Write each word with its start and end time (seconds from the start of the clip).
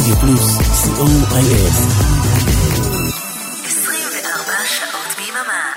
רדיו 0.00 0.16
פלוס, 0.16 0.58
co.il. 0.58 1.74
24 3.66 4.52
שעות 4.66 5.10
ביממה. 5.16 5.72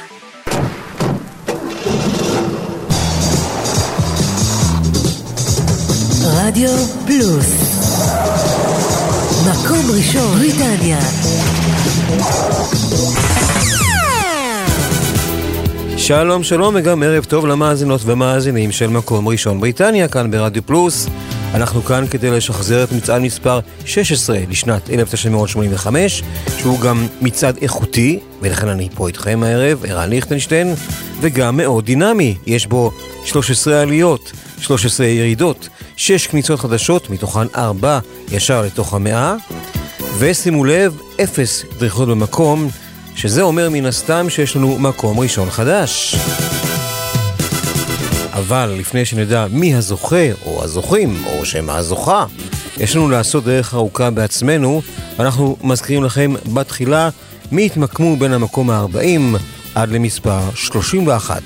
רדיו 6.24 6.70
פלוס 7.06 7.50
מקום 9.42 9.92
ראשון 9.96 10.38
בריטניה 10.38 11.00
שלום 15.98 16.44
שלום 16.44 16.76
וגם 16.78 17.04
ערב 17.04 17.24
טוב 17.26 17.46
למאזינות 17.46 18.02
ומאזינים 18.06 18.72
של 18.72 18.88
מקום 18.88 19.28
ראשון 19.28 19.60
בריטניה 19.60 20.08
כאן 20.08 20.32
ברדיו 20.32 20.66
פלוס. 20.66 21.08
אנחנו 21.54 21.84
כאן 21.84 22.06
כדי 22.10 22.32
לשחזר 22.32 22.84
את 22.84 22.92
מצעד 22.92 23.22
מספר 23.22 23.60
16 23.86 24.38
לשנת 24.50 24.90
1985, 24.90 26.24
שהוא 26.58 26.80
גם 26.80 27.08
מצעד 27.22 27.58
איכותי, 27.62 28.20
ולכן 28.42 28.68
אני 28.68 28.90
פה 28.96 29.08
איתכם 29.08 29.44
הערב, 29.46 29.86
ערן 29.88 30.10
ליכטנשטיין, 30.10 30.74
וגם 31.22 31.58
מאוד 31.58 31.86
דינמי. 31.86 32.36
יש 32.46 32.68
בו 32.68 32.92
13 33.26 33.82
עליות, 33.82 34.32
13 34.60 35.06
ירידות, 35.06 35.70
6 35.96 36.28
כניסות 36.28 36.60
חדשות, 36.60 37.10
מתוכן 37.10 37.48
4 37.56 38.00
ישר 38.32 38.62
לתוך 38.62 38.94
המאה, 38.94 39.36
ושימו 40.18 40.66
לב, 40.66 40.98
0 41.24 41.66
דריכות 41.78 42.08
במקום, 42.08 42.68
שזה 43.16 43.42
אומר 43.42 43.70
מן 43.70 43.86
הסתם 43.86 44.30
שיש 44.30 44.56
לנו 44.56 44.80
מקום 44.80 45.20
ראשון 45.20 45.50
חדש. 45.50 46.16
אבל 48.34 48.76
לפני 48.80 49.06
שנדע 49.06 49.46
מי 49.52 49.76
הזוכה 49.76 50.32
או 50.46 50.64
הזוכים 50.64 51.24
או 51.26 51.46
שמא 51.46 51.72
הזוכה, 51.72 52.26
יש 52.78 52.96
לנו 52.96 53.10
לעשות 53.10 53.44
דרך 53.44 53.74
ארוכה 53.74 54.10
בעצמנו, 54.10 54.82
אנחנו 55.20 55.58
מזכירים 55.62 56.04
לכם 56.04 56.34
בתחילה 56.54 57.10
מי 57.52 57.66
התמקמו 57.66 58.16
בין 58.16 58.34
המקום 58.34 58.70
ה-40 58.70 59.38
עד 59.76 59.90
למספר 59.90 60.40
31. 60.56 61.42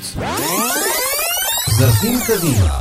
זזים 1.79 2.19
קדימה. 2.27 2.79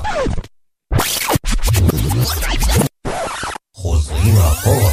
חוזרים 3.74 4.36
אחורה. 4.36 4.90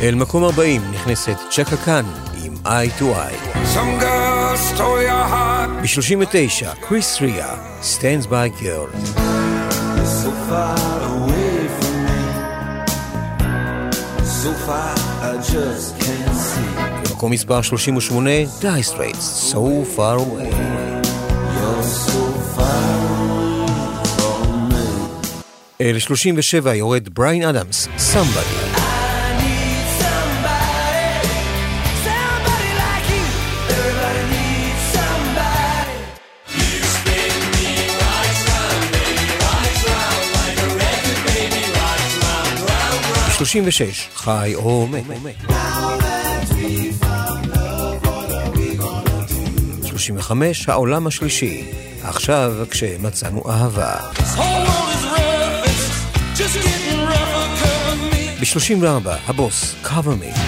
אל 0.00 0.14
מקום 0.14 0.44
40 0.44 0.90
נכנסת 0.92 1.36
צ'קה 1.50 1.76
קאן 1.76 2.04
Eye 2.70 2.88
to 2.98 3.06
Eye. 3.14 3.64
Some 3.64 3.98
girls 3.98 4.60
stole 4.60 5.00
your 5.00 5.24
heart. 5.34 5.70
ב-39, 5.82 6.74
קריס 6.88 7.22
ריה, 7.22 7.54
Stands 7.82 8.26
by 8.26 8.48
Girl. 8.62 8.88
So 10.04 10.30
far 10.48 10.76
away 11.12 11.54
from 11.78 11.96
me. 12.08 12.22
So 14.42 14.50
far 14.66 14.94
I 15.22 15.36
just 15.52 15.88
can't 16.04 16.36
see. 16.36 17.08
במקום 17.10 17.32
מספר 17.32 17.60
38, 17.62 18.48
Die 18.60 18.82
Straits, 18.82 19.52
So 19.52 19.96
Far 19.96 20.18
Away. 20.18 20.50
You're 21.56 21.82
so 21.82 22.22
far 22.56 22.84
from 24.18 24.72
me. 24.72 25.40
אל 25.80 25.98
37 25.98 26.74
יורד 26.74 27.08
בריין 27.14 27.42
אדמס, 27.44 27.88
Somebody. 28.12 28.57
ב-36, 43.38 44.14
חי 44.14 44.52
או 44.54 44.86
מת. 44.86 45.04
35, 49.86 50.68
העולם 50.68 51.06
השלישי, 51.06 51.64
עכשיו 52.02 52.52
כשמצאנו 52.70 53.42
אהבה. 53.50 53.94
ב-34, 58.40 59.10
הבוס, 59.26 59.74
cover 59.84 59.88
me. 60.22 60.38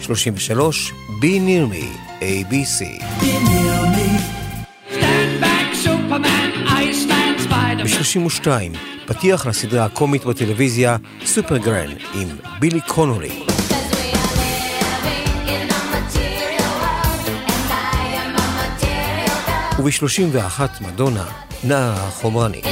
33, 0.00 0.92
be 1.20 1.38
near 1.38 1.66
me, 1.72 1.86
ABC. 2.20 3.02
ב-32, 7.84 8.95
פתיח 9.06 9.46
לסדרה 9.46 9.84
הקומית 9.84 10.24
בטלוויזיה, 10.24 10.96
סופר 11.24 11.56
גרן, 11.56 11.90
עם 12.14 12.28
בילי 12.58 12.80
קונולי. 12.80 13.42
וב-31, 19.78 20.60
מדונה, 20.80 21.24
נער 21.64 22.10
חומרני. 22.10 22.62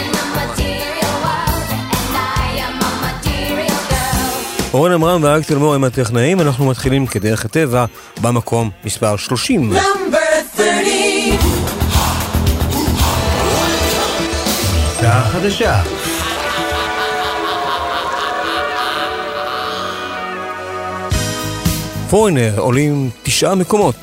אורן 4.74 4.92
עמרם 4.92 5.22
ואריק 5.22 5.46
תלמור 5.46 5.74
הם 5.74 5.84
הטכנאים, 5.84 6.40
אנחנו 6.40 6.66
מתחילים 6.66 7.06
כדרך 7.06 7.44
הטבע 7.44 7.84
במקום 8.20 8.70
מספר 8.84 9.16
30. 9.16 9.72
שעה 15.00 15.24
חדשה. 15.24 16.03
פורנר 22.14 22.58
עולים 22.58 23.10
תשעה 23.22 23.54
מקומות. 23.54 23.96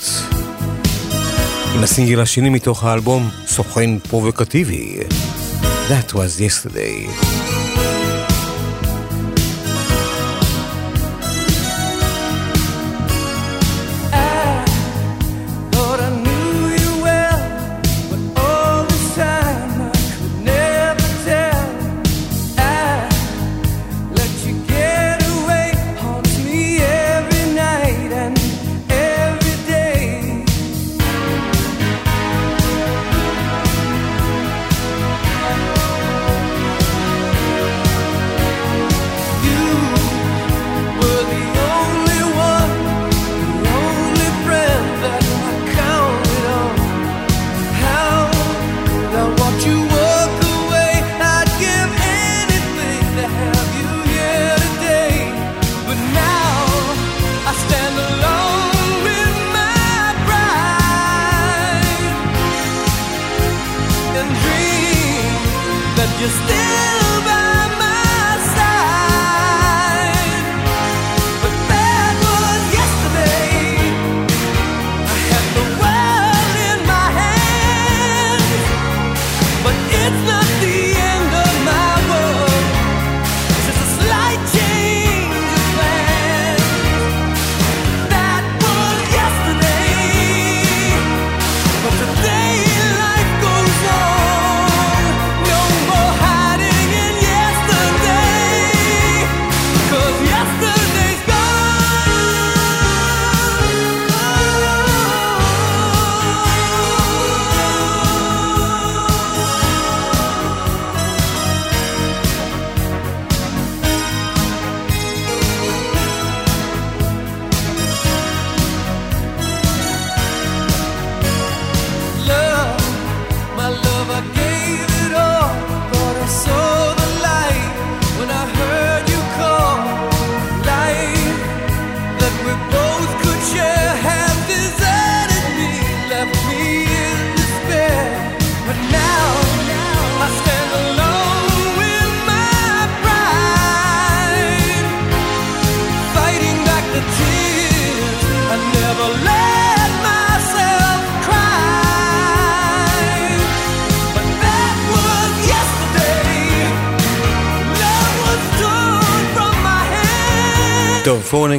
עם 1.75 1.83
הסינגל 1.83 2.21
השני 2.21 2.49
מתוך 2.49 2.83
האלבום 2.83 3.29
סוכן 3.47 3.99
פרובוקטיבי. 3.99 4.97
That 5.89 6.13
was 6.13 6.39
yesterday. 6.39 7.30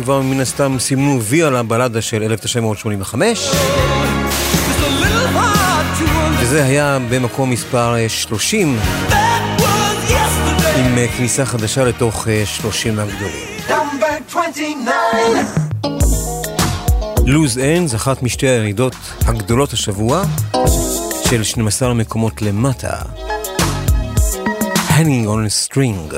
כבר 0.03 0.21
מן 0.21 0.41
הסתם 0.41 0.77
סימנו 0.79 1.23
וי 1.23 1.43
על 1.43 1.57
הבלדה 1.57 2.03
של 2.03 2.23
1985 2.23 3.51
וזה 6.41 6.65
היה 6.65 6.99
במקום 7.11 7.51
מספר 7.51 7.95
30 8.09 8.79
עם 10.77 10.99
אה, 10.99 11.07
כניסה 11.17 11.47
חדשה 11.47 11.85
לתוך 11.85 12.27
30 12.45 12.99
אה, 12.99 13.05
הגדולים. 13.05 13.47
לוז 17.27 17.59
אנד, 17.59 17.95
אחת 17.95 18.23
משתי 18.23 18.49
הירידות 18.49 18.97
הגדולות 19.27 19.73
השבוע 19.73 20.23
של 21.31 21.43
12 21.43 21.95
מקומות 21.95 22.43
למטה. 22.43 22.97
Hanging 24.89 25.27
on 25.27 25.47
a 25.47 25.51
string. 25.51 26.15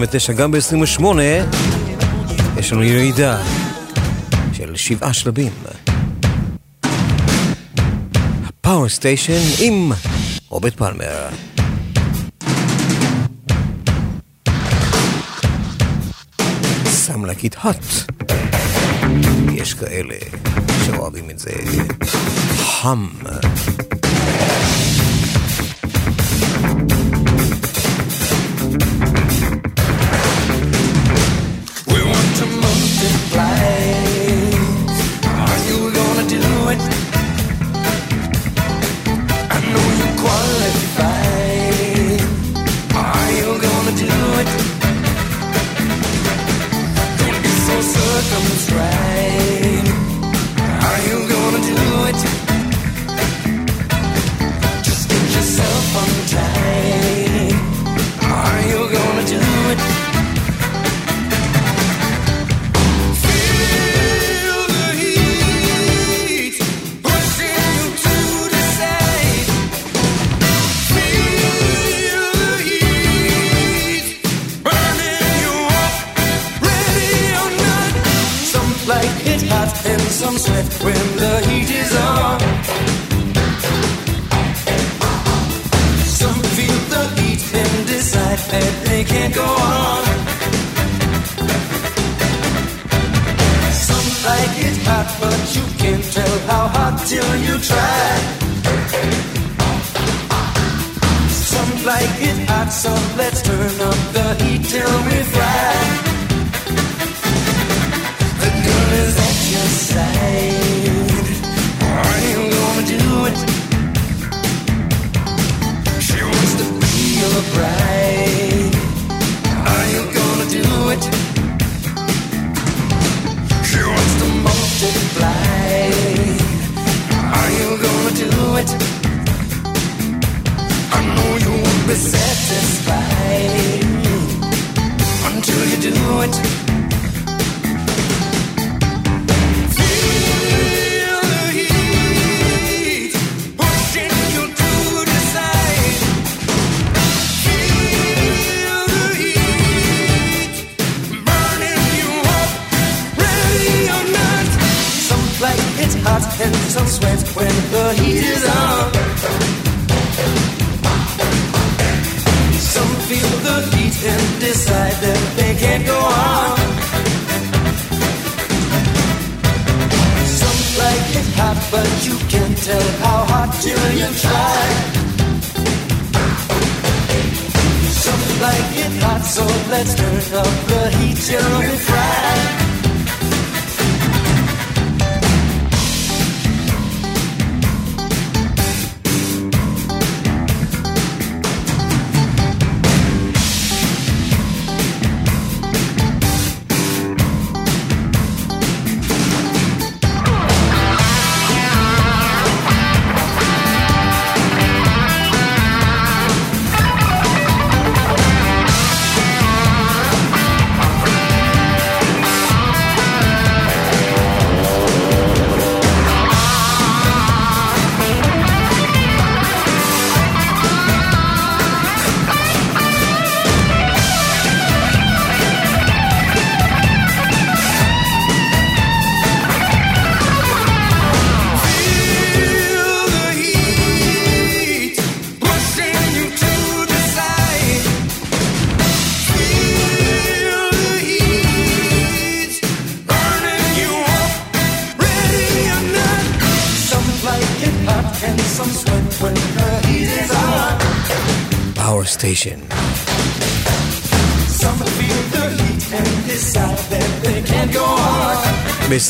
ב-29, 0.00 0.32
גם 0.32 0.50
ב-28 0.50 1.04
יש 2.58 2.72
לנו 2.72 2.82
ירידה 2.82 3.42
של 4.52 4.76
שבעה 4.76 5.12
שלבים. 5.12 5.52
הפאור 8.46 8.88
סטיישן 8.88 9.40
עם 9.58 9.92
רוברט 10.48 10.74
פלמר. 10.76 11.28
שם 17.06 17.24
להגיד 17.24 17.54
hot. 17.54 18.12
יש 19.52 19.74
כאלה 19.74 20.14
שאוהבים 20.86 21.30
את 21.30 21.38
זה 21.38 21.50
חם. 22.56 23.08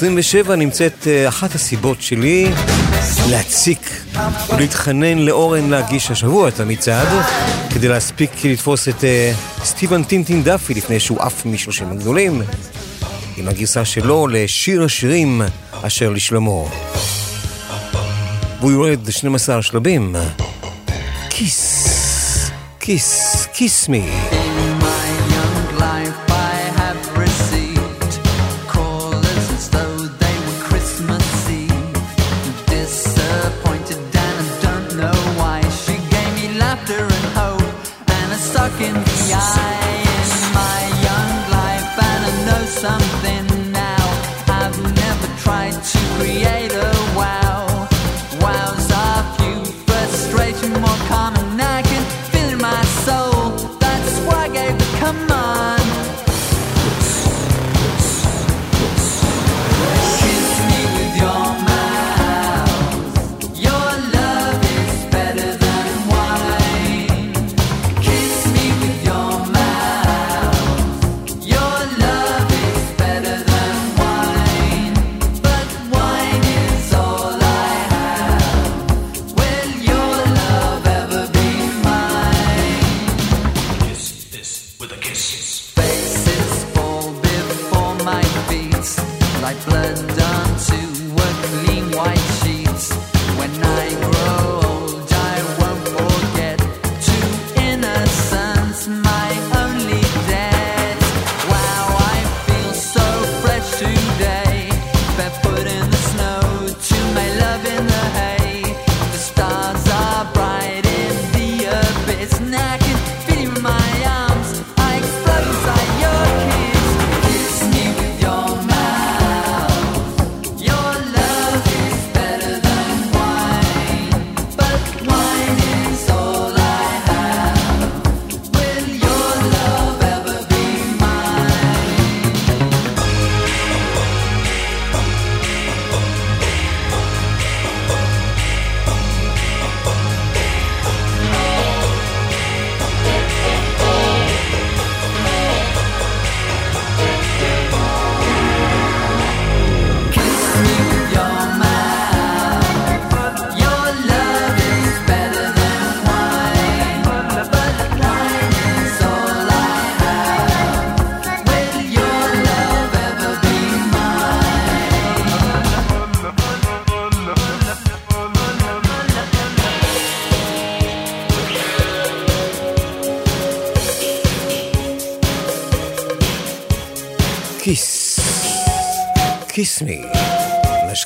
27 0.03 0.57
נמצאת 0.57 1.07
אה, 1.07 1.29
אחת 1.29 1.55
הסיבות 1.55 2.03
שלי 2.03 2.51
להציק 3.31 3.91
ולהתחנן 4.49 5.19
לאורן 5.19 5.71
להגיש 5.71 6.11
השבוע 6.11 6.49
את 6.49 6.61
המצעד 6.61 7.09
כדי 7.75 7.89
להספיק 7.89 8.31
לתפוס 8.45 8.89
את 8.89 9.05
אה, 9.05 9.33
סטיבן 9.65 10.03
טינטין 10.05 10.43
דאפי 10.43 10.75
לפני 10.75 11.01
שהוא 11.01 11.21
עף 11.21 11.47
משלושים 11.47 11.91
הגדולים 11.91 12.43
עם 13.37 13.49
הגרסה 13.49 13.85
שלו 13.85 14.27
לשיר 14.27 14.85
השירים 14.85 15.43
אשר 15.83 16.11
לשלמה. 16.11 16.63
והוא 18.61 18.73
יורד 18.73 19.11
12 19.11 19.63
שלבים. 19.63 20.17
כיס, 21.31 22.51
כיס, 22.81 23.47
כיס 23.53 23.89
מי. 23.89 24.11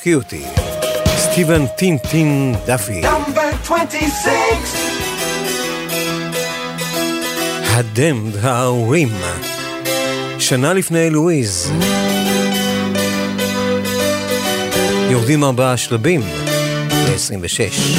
תחבקי 0.07 0.15
אותי. 0.15 0.43
סטיבן 1.17 1.67
טינטין 1.67 2.55
דאפי. 2.65 3.01
הדמד 7.65 8.45
ההורים. 8.45 9.09
שנה 10.39 10.73
לפני 10.73 11.09
לואיז. 11.09 11.71
יורדים 15.09 15.43
ארבעה 15.43 15.77
שלבים 15.77 16.21
ב-26. 16.89 17.97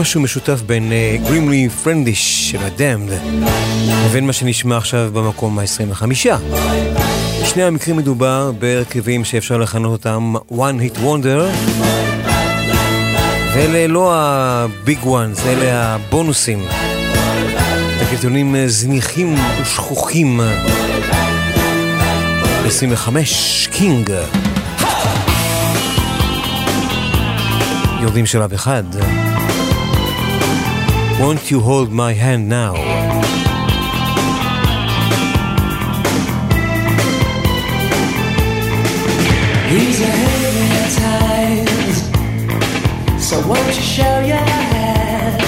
משהו 0.00 0.20
משותף 0.20 0.62
בין 0.66 0.92
אה, 0.92 1.16
Grimly 1.24 1.68
Fiendish 1.68 2.50
של 2.50 2.58
ה 2.62 2.67
The 2.67 2.82
Damned 2.82 3.12
לבין 4.06 4.26
מה 4.26 4.32
שנשמע 4.32 4.76
עכשיו 4.76 5.10
במקום 5.12 5.58
ה-25. 5.58 6.04
בשני 7.42 7.62
המקרים 7.62 7.96
מדובר 7.96 8.52
בהרכבים 8.58 9.24
שאפשר 9.24 9.56
לכנות 9.56 9.92
אותם 9.92 10.34
One 10.52 10.96
Hit 10.96 10.98
Wonder 10.98 11.40
ואלה 13.54 13.86
לא 13.86 14.12
ה 14.14 14.37
big 14.37 15.06
ones, 15.06 15.46
אלה 15.46 15.94
הבונוסים. 15.94 16.64
תקליטונים 18.04 18.56
אה, 18.56 18.68
זניחים 18.68 19.34
ושכוחים. 19.62 20.40
25 22.66 23.68
קינג. 23.72 24.12
יורדים 28.00 28.26
שלב 28.26 28.52
אחד. 28.52 28.84
Won't 31.20 31.50
you 31.50 31.60
hold 31.60 31.92
my 31.92 32.14
hand 32.14 32.48
now? 32.48 32.72
These 39.68 40.00
are 40.00 40.16
heavy 40.22 40.70
times, 41.04 41.96
so 43.22 43.36
won't 43.46 43.66
you 43.66 43.82
show 43.96 44.20
your 44.32 44.44
hand? 44.72 45.42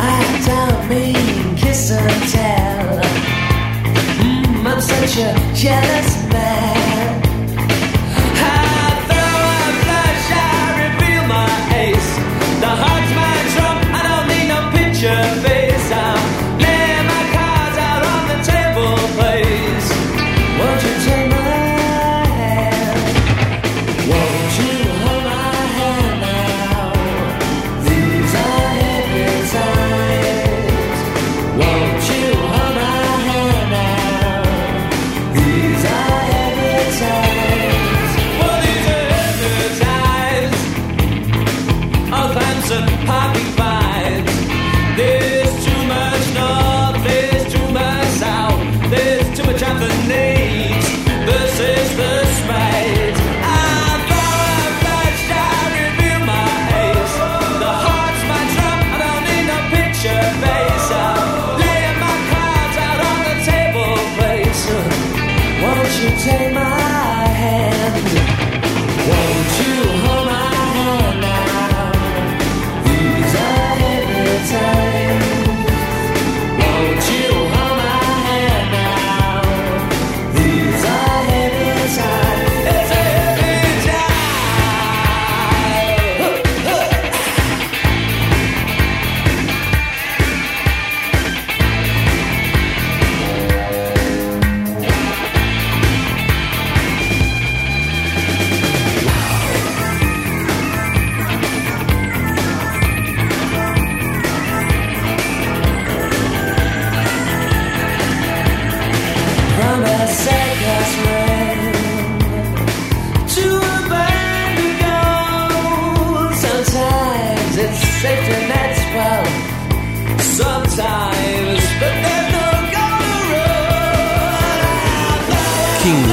I 0.00 0.18
don't 0.44 0.88
mean 0.90 1.56
kiss 1.56 1.92
and 1.92 2.22
tell. 2.32 3.00
Mm, 4.24 4.66
I'm 4.66 4.80
such 4.80 5.18
a 5.18 5.30
jealous 5.54 6.10
man. 6.32 6.75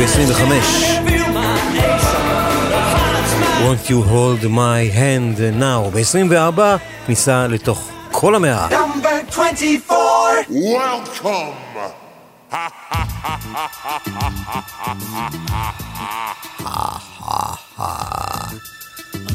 ב-25. 0.03 0.51
Feel 1.07 1.27
my 1.33 1.55
aches, 1.87 2.07
the 2.73 2.81
heart's 2.93 3.33
my 3.41 3.63
Won't 3.63 3.83
you 3.89 3.99
hold 4.01 4.41
my 4.43 4.81
hand 4.99 5.37
now. 5.39 5.89
ב-24 5.93 6.61
כניסה 7.05 7.47
לתוך 7.47 7.89
כל 8.11 8.35
המאה. 8.35 8.67
Number 8.69 9.31
24. 9.31 9.95
Welcome. 10.49 11.53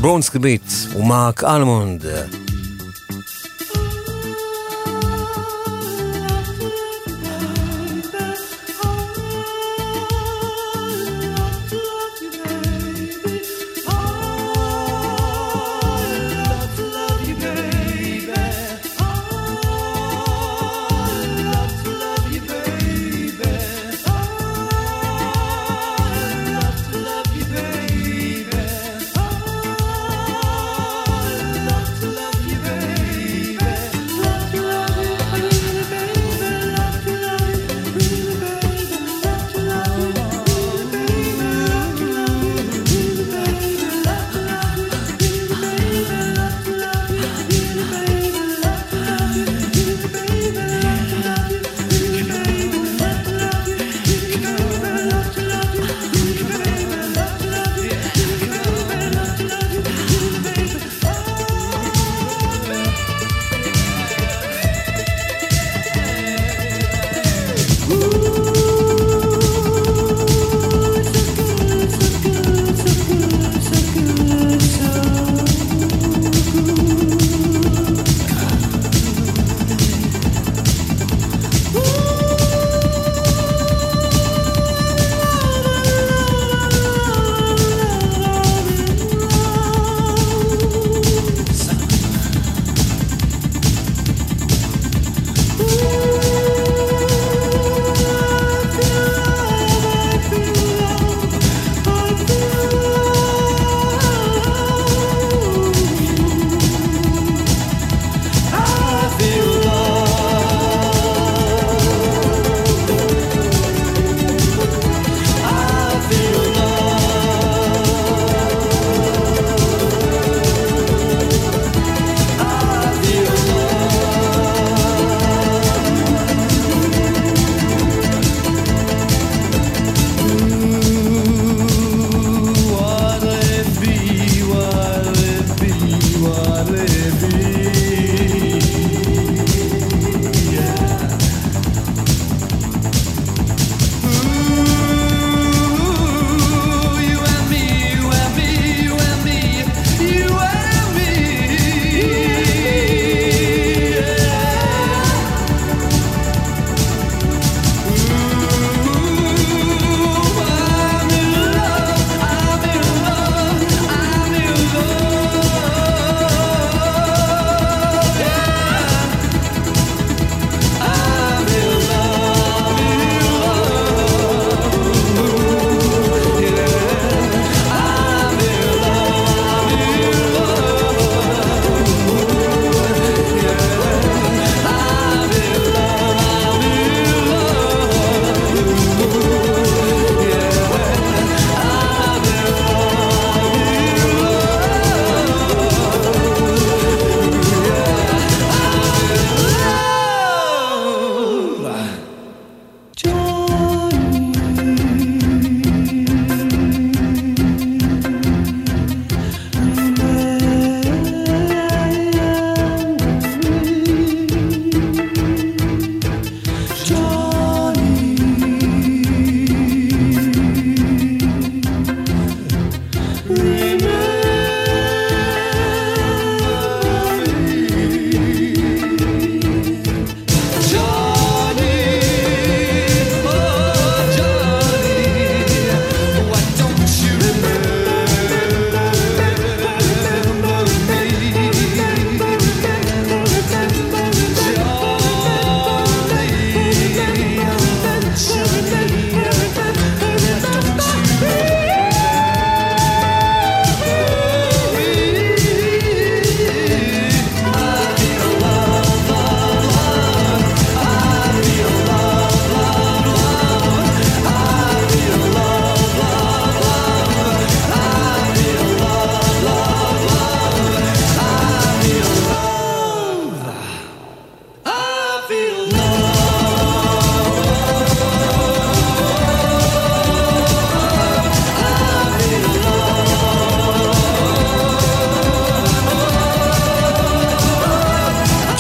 ברונסקי 0.01 0.39
ביט 0.39 0.63
ומרק 0.97 1.45
אלמונד. 1.45 2.05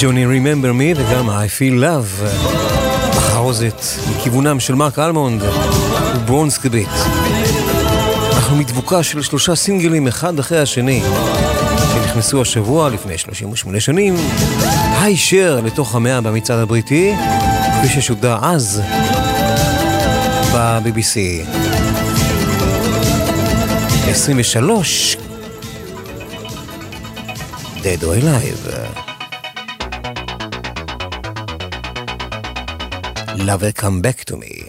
ג'וני 0.00 0.26
Remember 0.26 0.72
מי 0.72 0.94
וגם 0.96 1.30
I 1.30 1.32
Feel 1.32 1.82
Love, 1.82 2.24
בחרוזת 3.16 3.82
מכיוונם 4.10 4.60
של 4.60 4.74
מרק 4.74 4.98
אלמונד 4.98 5.42
וברונסקביט. 6.16 6.88
אנחנו 8.32 8.56
מדבוקה 8.56 9.02
של 9.02 9.22
שלושה 9.22 9.54
סינגלים 9.54 10.06
אחד 10.06 10.38
אחרי 10.38 10.60
השני, 10.60 11.02
שנכנסו 11.92 12.42
השבוע 12.42 12.88
לפני 12.88 13.18
38 13.18 13.80
שנים, 13.80 14.16
היישר 15.00 15.60
לתוך 15.64 15.94
המאה 15.94 16.20
במצעד 16.20 16.58
הבריטי, 16.58 17.14
כפי 17.78 17.88
ששודר 17.88 18.38
אז 18.42 18.82
ב-BBC. 20.54 21.16
23 24.10 25.16
Dead 27.82 28.02
or 28.02 28.22
Alive. 28.22 29.07
Love 33.38 33.62
it, 33.62 33.76
come 33.76 34.00
back 34.02 34.24
to 34.24 34.36
me. 34.36 34.67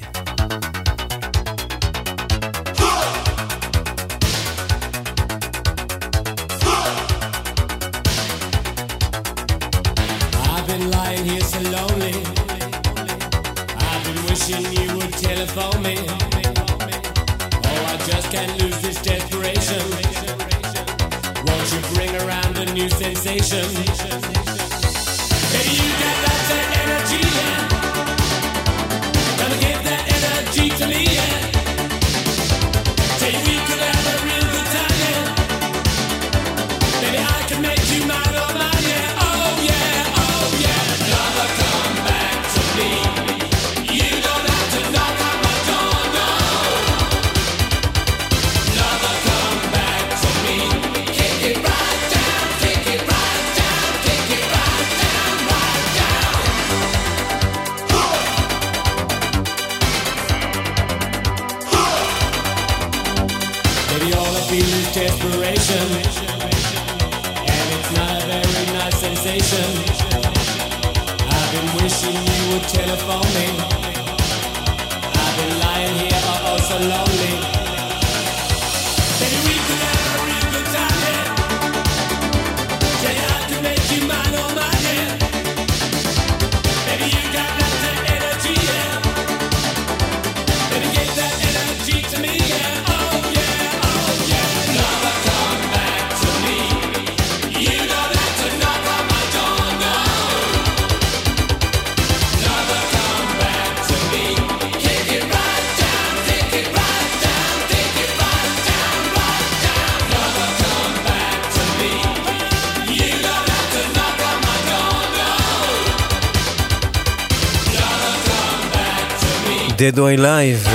Dead 119.90 120.00
or 120.00 120.12
Alive. 120.12 120.68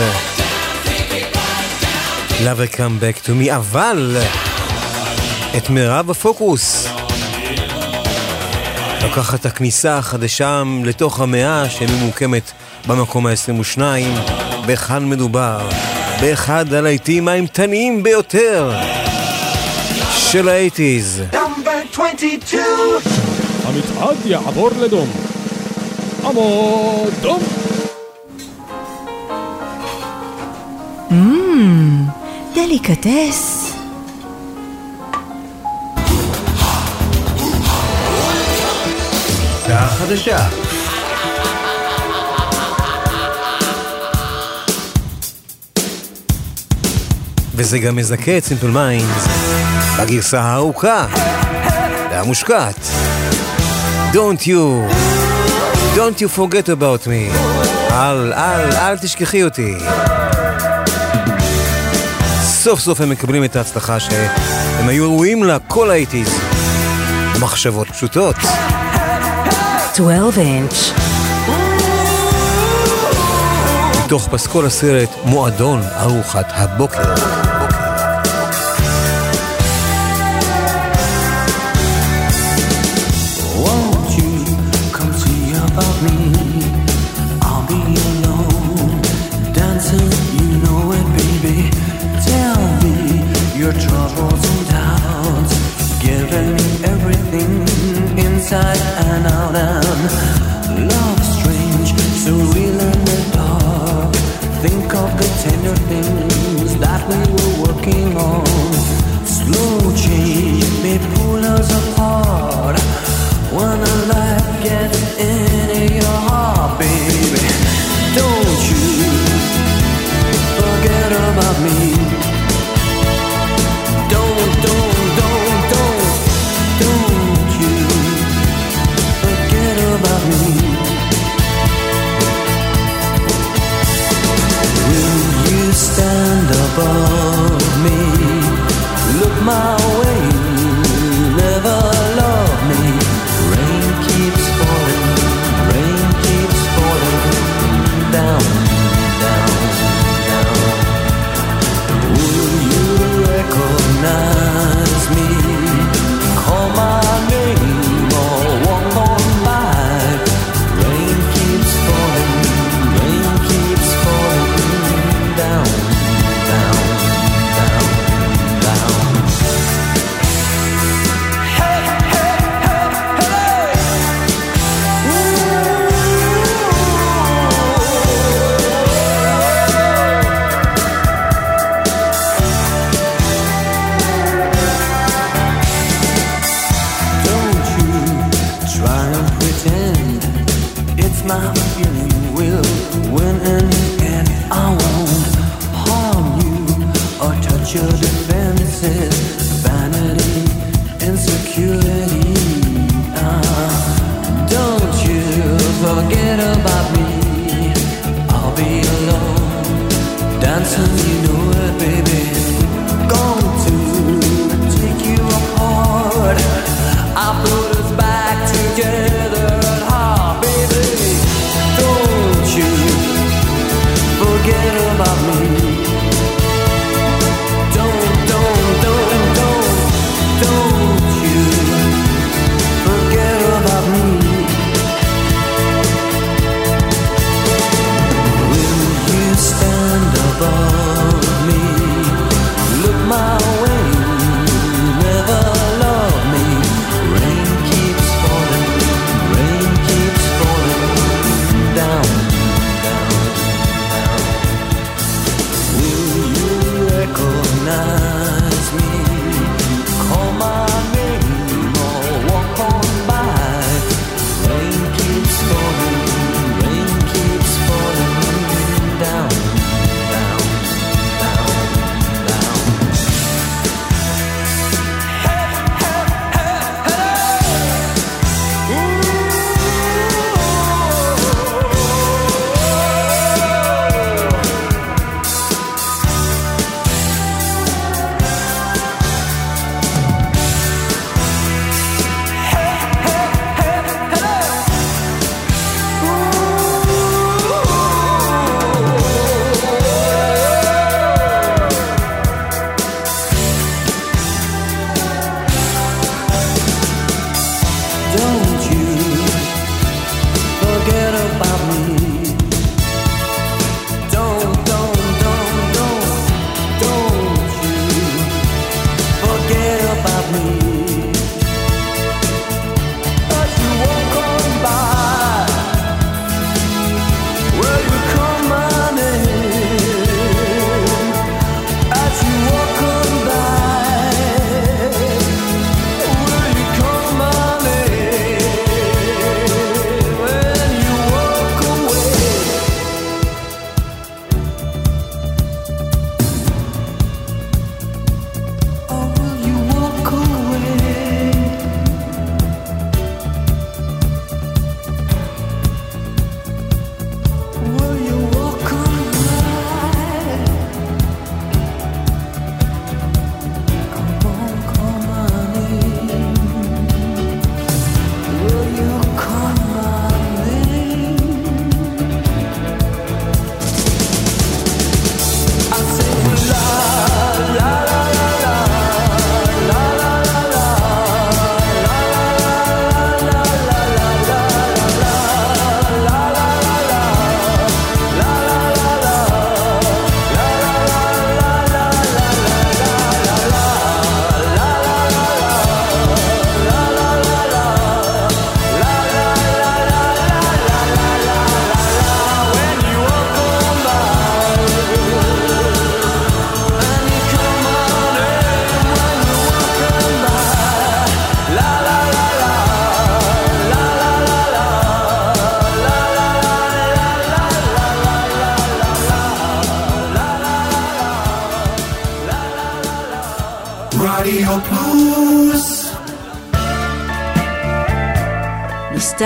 Love 2.44 2.60
a 2.60 2.66
come 2.66 2.98
back 2.98 3.24
to 3.26 3.28
me, 3.28 3.56
אבל 3.56 4.16
את 5.56 5.70
מירב 5.70 6.10
הפוקוס. 6.10 6.88
לוקחת 9.02 9.46
הכניסה 9.46 9.98
החדשה 9.98 10.62
לתוך 10.84 11.20
המאה 11.20 11.70
שממוקמת 11.70 12.52
במקום 12.86 13.26
ה-22. 13.26 13.80
בכאן 14.66 15.08
מדובר, 15.08 15.68
באחד 16.20 16.72
הלהיטים 16.72 17.28
האימתניים 17.28 18.02
ביותר 18.02 18.72
של 20.18 20.48
האייטיז. 20.48 21.22
המצעד 23.64 24.16
יעבור 24.26 24.70
לדום. 24.80 25.08
עמוד 26.24 27.12
דום. 27.22 27.63
דליקטס. 32.74 33.72
חדשה. 39.98 40.48
וזה 47.54 47.78
גם 47.78 47.96
מזכה 47.96 48.38
את 48.38 48.44
סימפל 48.44 48.66
מיינדס 48.66 49.28
בגרסה 49.98 50.40
הארוכה 50.40 51.06
והמושקעת. 52.10 52.80
Don't 54.12 54.46
you, 54.46 54.90
don't 55.96 56.20
you 56.20 56.38
forget 56.38 56.68
about 56.68 57.06
me. 57.06 57.36
אל, 57.92 58.32
אל, 58.32 58.72
אל 58.72 58.98
תשכחי 58.98 59.44
אותי. 59.44 59.74
סוף 62.64 62.80
סוף 62.80 63.00
הם 63.00 63.10
מקבלים 63.10 63.44
את 63.44 63.56
ההצלחה 63.56 64.00
שהם 64.00 64.88
היו 64.88 65.04
ראויים 65.04 65.44
לה 65.44 65.58
כל 65.58 65.90
האיטיז. 65.90 66.28
מחשבות 67.40 67.90
פשוטות. 67.90 68.36
12 69.94 70.44
אינץ' 70.44 70.92
מתוך 74.04 74.28
פסקול 74.28 74.66
הסרט 74.66 75.10
מועדון 75.24 75.80
ארוחת 75.82 76.46
הבוקר. 76.48 77.43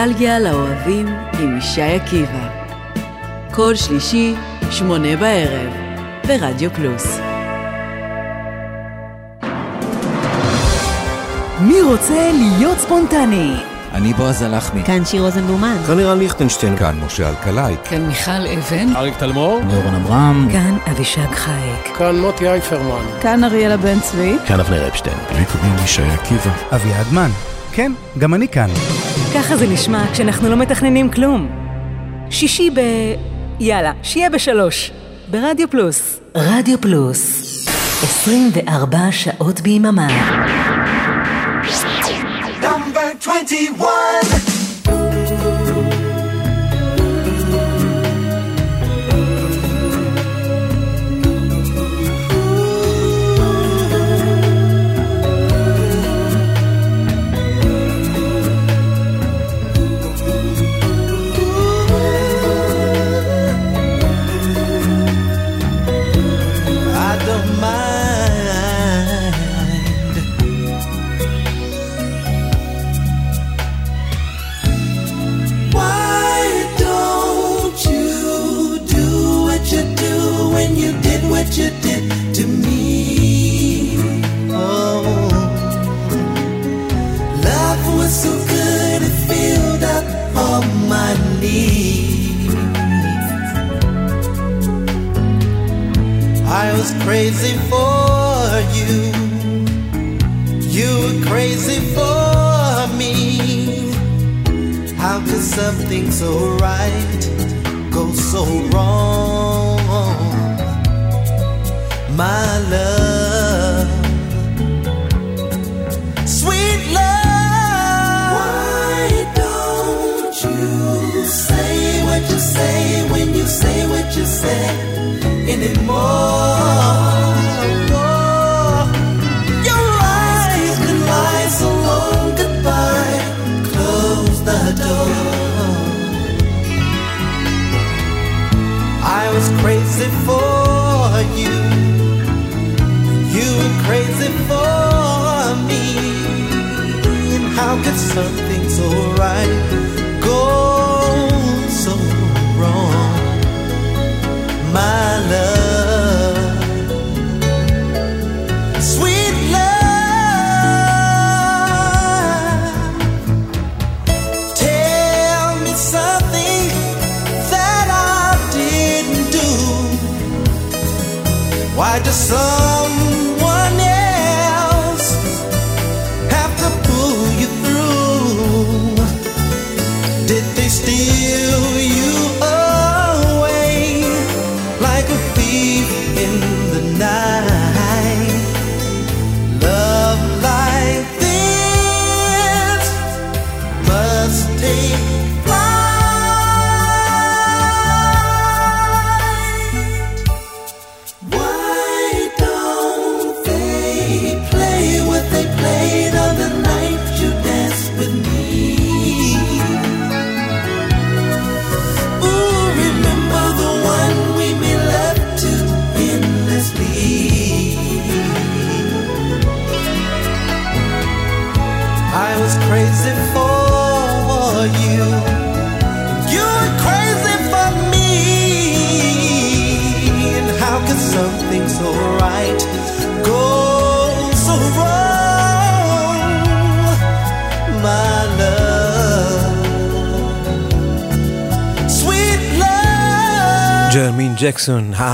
נוסטלגיה 0.08 0.38
לאוהבים 0.38 1.06
עם 1.38 1.58
ישי 1.58 1.82
עקיבא. 1.82 2.48
כל 3.50 3.74
שלישי, 3.74 4.34
שמונה 4.70 5.16
בערב, 5.16 5.72
ברדיו 6.26 6.70
פלוס. 6.70 7.18
מי 11.60 11.82
רוצה 11.82 12.30
להיות 12.32 12.78
ספונטני? 12.78 13.54
אני 13.92 14.14
בועז 14.14 14.42
הלחמי. 14.42 14.84
כאן 14.84 15.04
שיר 15.04 15.22
רוזנבלומן. 15.22 15.76
כאן 15.86 15.96
לירן 15.96 16.18
ליכטנשטיין. 16.18 16.76
כאן 16.76 17.00
משה 17.06 17.28
אלקלעי. 17.28 17.74
כאן 17.84 18.06
מיכל 18.06 18.30
אבן. 18.58 18.96
אריק 18.96 19.18
תלמור. 19.18 19.60
לירון 19.70 19.94
אברהם. 19.94 20.48
כאן 20.52 20.76
אבישג 20.90 21.30
חייק. 21.34 21.96
כאן 21.98 22.20
מוטי 22.20 22.48
אייפרמן. 22.48 23.04
כאן 23.20 23.44
אריאלה 23.44 23.76
בן 23.76 24.00
צבי. 24.00 24.36
כאן 24.46 24.60
אבנר 24.60 24.88
אפשטיין. 24.88 25.16
לי 25.36 25.44
קוראים 25.44 25.74
ישי 25.84 26.02
עקיבא. 26.02 26.50
אביעד 26.74 27.06
מן. 27.12 27.30
כן, 27.78 27.92
גם 28.18 28.34
אני 28.34 28.48
כאן. 28.48 28.68
ככה 29.34 29.56
זה 29.56 29.66
נשמע 29.66 30.04
כשאנחנו 30.12 30.48
לא 30.48 30.56
מתכננים 30.56 31.10
כלום. 31.10 31.48
שישי 32.30 32.70
ב... 32.70 32.80
יאללה, 33.60 33.92
שיהיה 34.02 34.30
בשלוש. 34.30 34.90
ברדיו 35.30 35.70
פלוס. 35.70 36.20
רדיו 36.34 36.80
פלוס. 36.80 37.42
24 38.02 38.98
שעות 39.10 39.60
ביממה. 39.60 40.08
Number 42.62 42.98
21. 43.20 44.37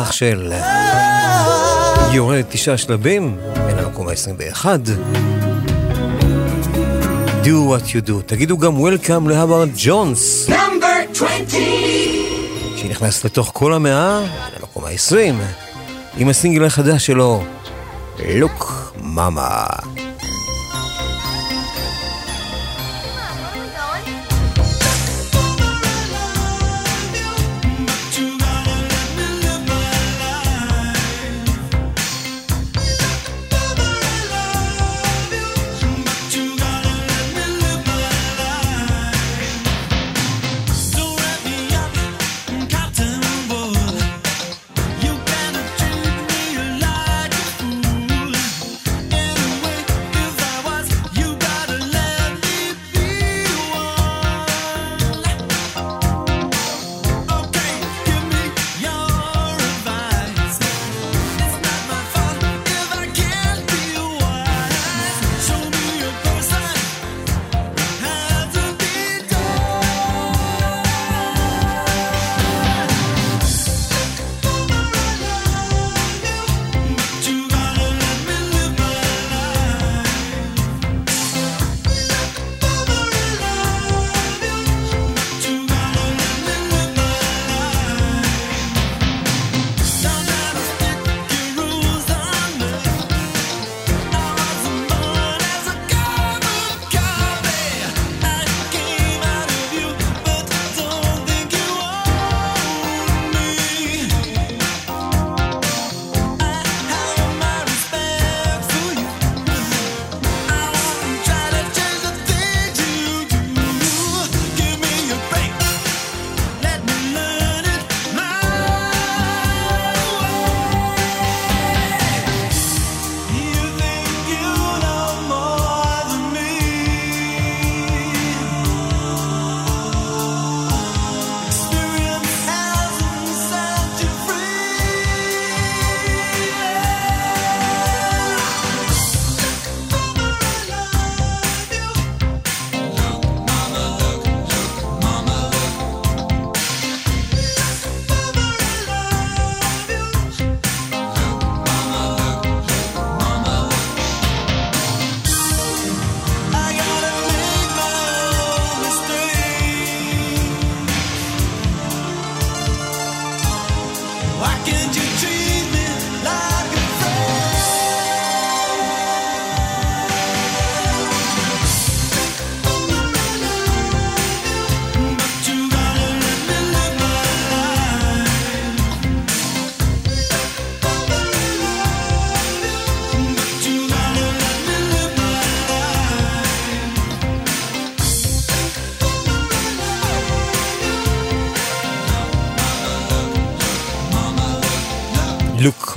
האח 0.04 0.12
של 0.12 0.52
יורד 2.12 2.44
תשעה 2.48 2.78
שלבים, 2.78 3.36
בין 3.66 3.78
המקום 3.78 4.08
ה-21. 4.08 4.64
Do 7.44 7.46
what 7.46 7.88
you 7.88 8.08
do. 8.08 8.22
תגידו 8.26 8.58
גם 8.58 8.76
Welcome 8.76 9.28
להברד 9.28 9.68
ג'ונס, 9.76 10.48
Number 10.48 11.24
20. 11.24 11.44
שנכנס 12.76 13.24
לתוך 13.24 13.50
כל 13.54 13.74
המאה, 13.74 14.20
למקום 14.56 14.84
ה-20, 14.84 15.34
עם 16.16 16.28
הסינגל 16.28 16.64
החדש 16.64 17.06
שלו, 17.06 17.44
לוק 18.28 18.92
מאמה. 19.02 19.66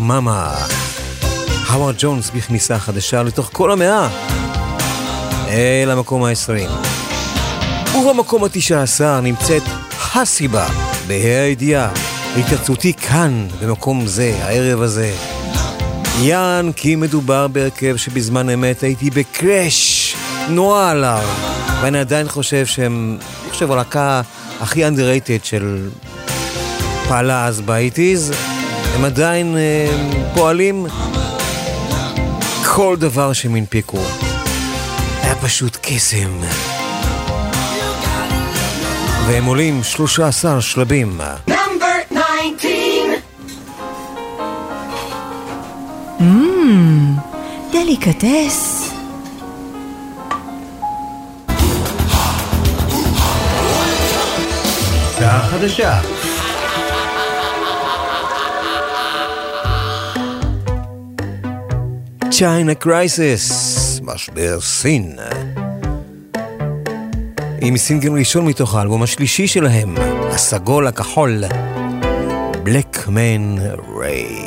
מאמה. 0.07 0.55
האוורד 1.67 1.95
ג'ונס 1.97 2.29
בכניסה 2.29 2.79
חדשה 2.79 3.23
לתוך 3.23 3.49
כל 3.53 3.71
המאה. 3.71 4.09
אל 5.47 5.91
המקום 5.91 6.23
העשרים. 6.23 6.69
ובמקום 7.95 8.43
התשע 8.43 8.81
עשר 8.81 9.21
נמצאת 9.21 9.61
הסיבה, 10.15 10.67
בה"א 11.07 11.43
הידיעה, 11.43 11.89
התייצאותי 12.39 12.93
כאן, 12.93 13.47
במקום 13.61 14.05
זה, 14.05 14.37
הערב 14.41 14.81
הזה. 14.81 15.15
יען 16.19 16.71
כי 16.71 16.95
מדובר 16.95 17.47
בהרכב 17.47 17.95
שבזמן 17.97 18.49
אמת 18.49 18.83
הייתי 18.83 19.09
בקראש, 19.09 20.15
נורא 20.49 20.91
עליו, 20.91 21.23
ואני 21.81 21.99
עדיין 21.99 22.27
חושב 22.27 22.65
שהם, 22.65 23.17
אני 23.43 23.51
חושב, 23.51 23.71
הלהקה 23.71 24.21
הכי 24.61 24.87
underrated 24.87 25.43
של 25.43 25.89
פעלה 27.07 27.45
אז 27.45 27.61
באייטיז, 27.61 28.33
הם 28.97 29.05
עדיין 29.05 29.57
אה, 29.57 29.87
פועלים 30.33 30.85
כל 32.65 32.95
דבר 32.99 33.33
שהם 33.33 33.55
הנפיקו. 33.55 33.97
היה 35.21 35.35
פשוט 35.35 35.77
קסם. 35.81 36.39
והם 39.27 39.45
עולים 39.45 39.83
13 39.83 40.61
שלבים. 40.61 41.21
Number 41.47 42.15
19. 42.57 42.71
Mmm, 46.19 46.23
דליקטס. 47.71 48.91
שעה 55.19 55.47
חדשה. 55.51 55.99
צ'יינה 62.37 62.75
קרייסיס, 62.75 64.01
משבר 64.03 64.61
סין. 64.61 65.15
עם 67.61 67.77
סינגל 67.77 68.11
ראשון 68.11 68.45
מתוך 68.45 68.75
האלבום 68.75 69.03
השלישי 69.03 69.47
שלהם, 69.47 69.95
הסגול 70.31 70.87
הכחול, 70.87 71.43
בלק 72.63 73.07
מן 73.07 73.55
ריי. 73.99 74.46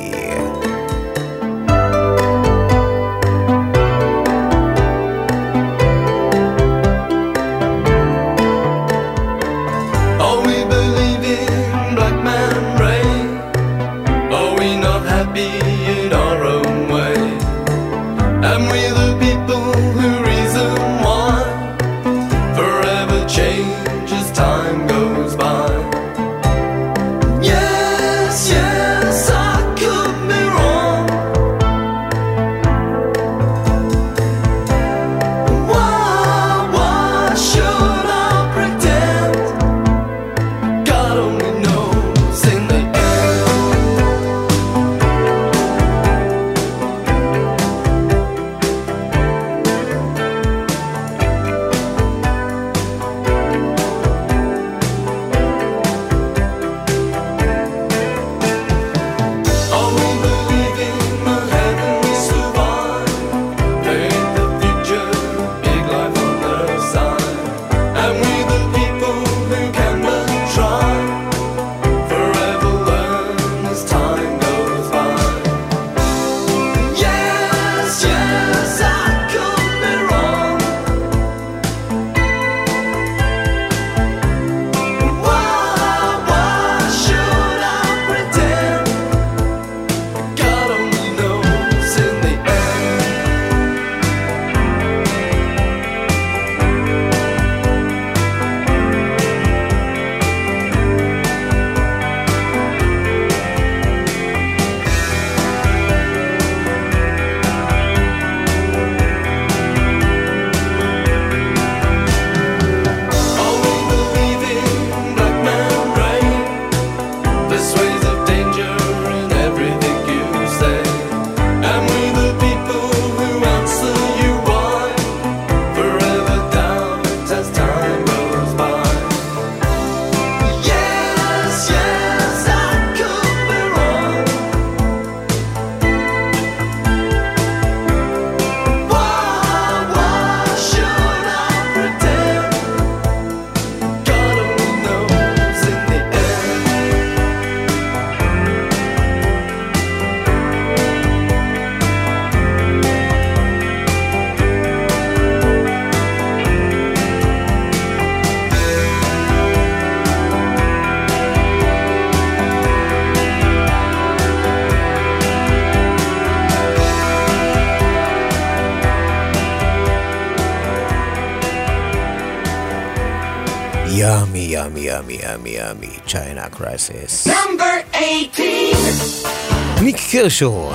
ימי, 174.76 174.80
ימי, 174.80 175.18
ימי, 175.22 175.50
ימי, 175.50 175.96
צ'יינה 176.06 176.48
קרייסיס. 176.48 177.26
Number 177.26 177.96
18. 178.34 179.82
ניק 179.82 179.96
קרשו. 180.12 180.72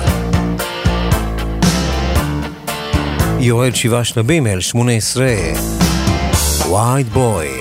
יורד 3.40 3.74
שבעה 3.74 4.04
שלבים 4.04 4.46
אל 4.46 4.60
שמונה 4.60 4.92
עשרה. 4.92 5.34
וייד 6.70 7.08
בוי. 7.08 7.55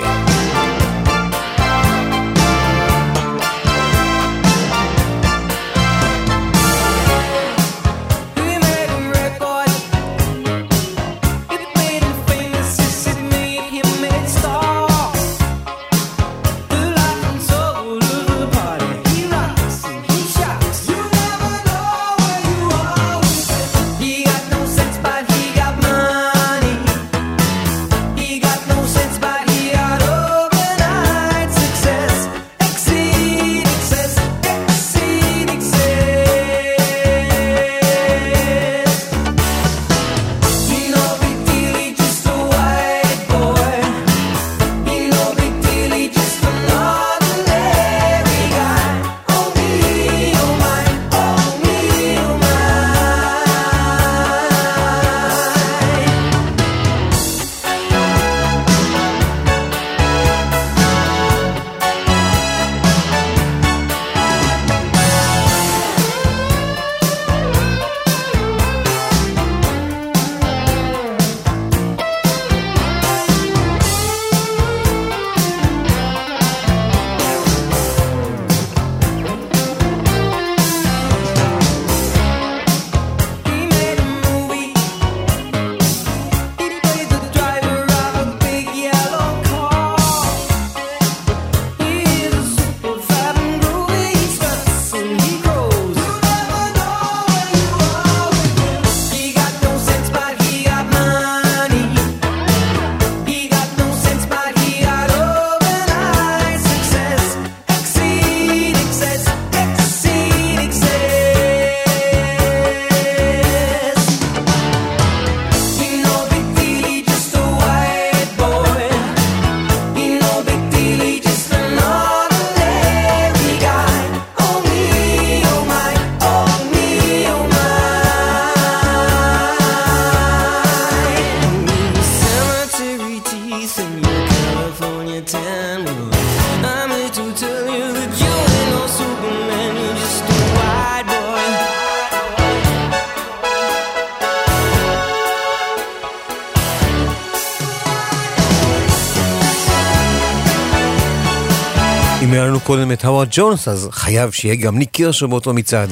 את 152.96 153.06
הווארד 153.06 153.28
ג'ונס, 153.32 153.68
אז 153.68 153.90
חייב 153.92 154.32
שיהיה 154.32 154.56
גם 154.56 154.78
ניק 154.78 154.90
קירשו 154.92 155.28
באותו 155.28 155.54
מצעד. 155.54 155.90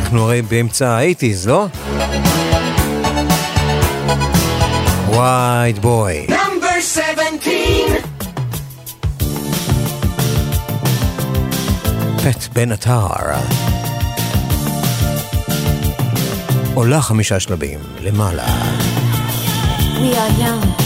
אנחנו 0.00 0.22
הרי 0.22 0.42
באמצע 0.42 0.88
האייטיז, 0.88 1.48
לא? 1.48 1.66
וייד 5.08 5.78
בוי. 5.78 6.26
פט 12.16 12.48
בן 12.52 12.72
עטר. 12.72 13.06
עולה 16.74 17.00
חמישה 17.00 17.40
שלבים, 17.40 17.78
למעלה. 18.00 18.46
We 19.94 20.14
are 20.14 20.40
young. 20.40 20.79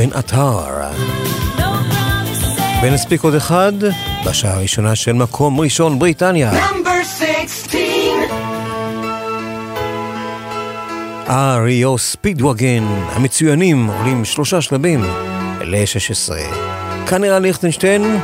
בן 0.00 0.12
עטר. 0.12 0.58
ונספיק 2.82 3.22
עוד 3.22 3.34
אחד 3.34 3.72
בשעה 4.26 4.54
הראשונה 4.54 4.94
של 4.94 5.12
מקום 5.12 5.60
ראשון 5.60 5.98
בריטניה. 5.98 6.52
אריו 11.28 11.98
ספידווגן 11.98 12.84
המצוינים 13.12 13.86
עולים 13.86 14.24
שלושה 14.24 14.60
שלבים 14.60 15.04
ל-16. 15.60 16.32
כאן 17.06 17.20
נראה 17.20 17.38
ליכטנשטיין, 17.38 18.20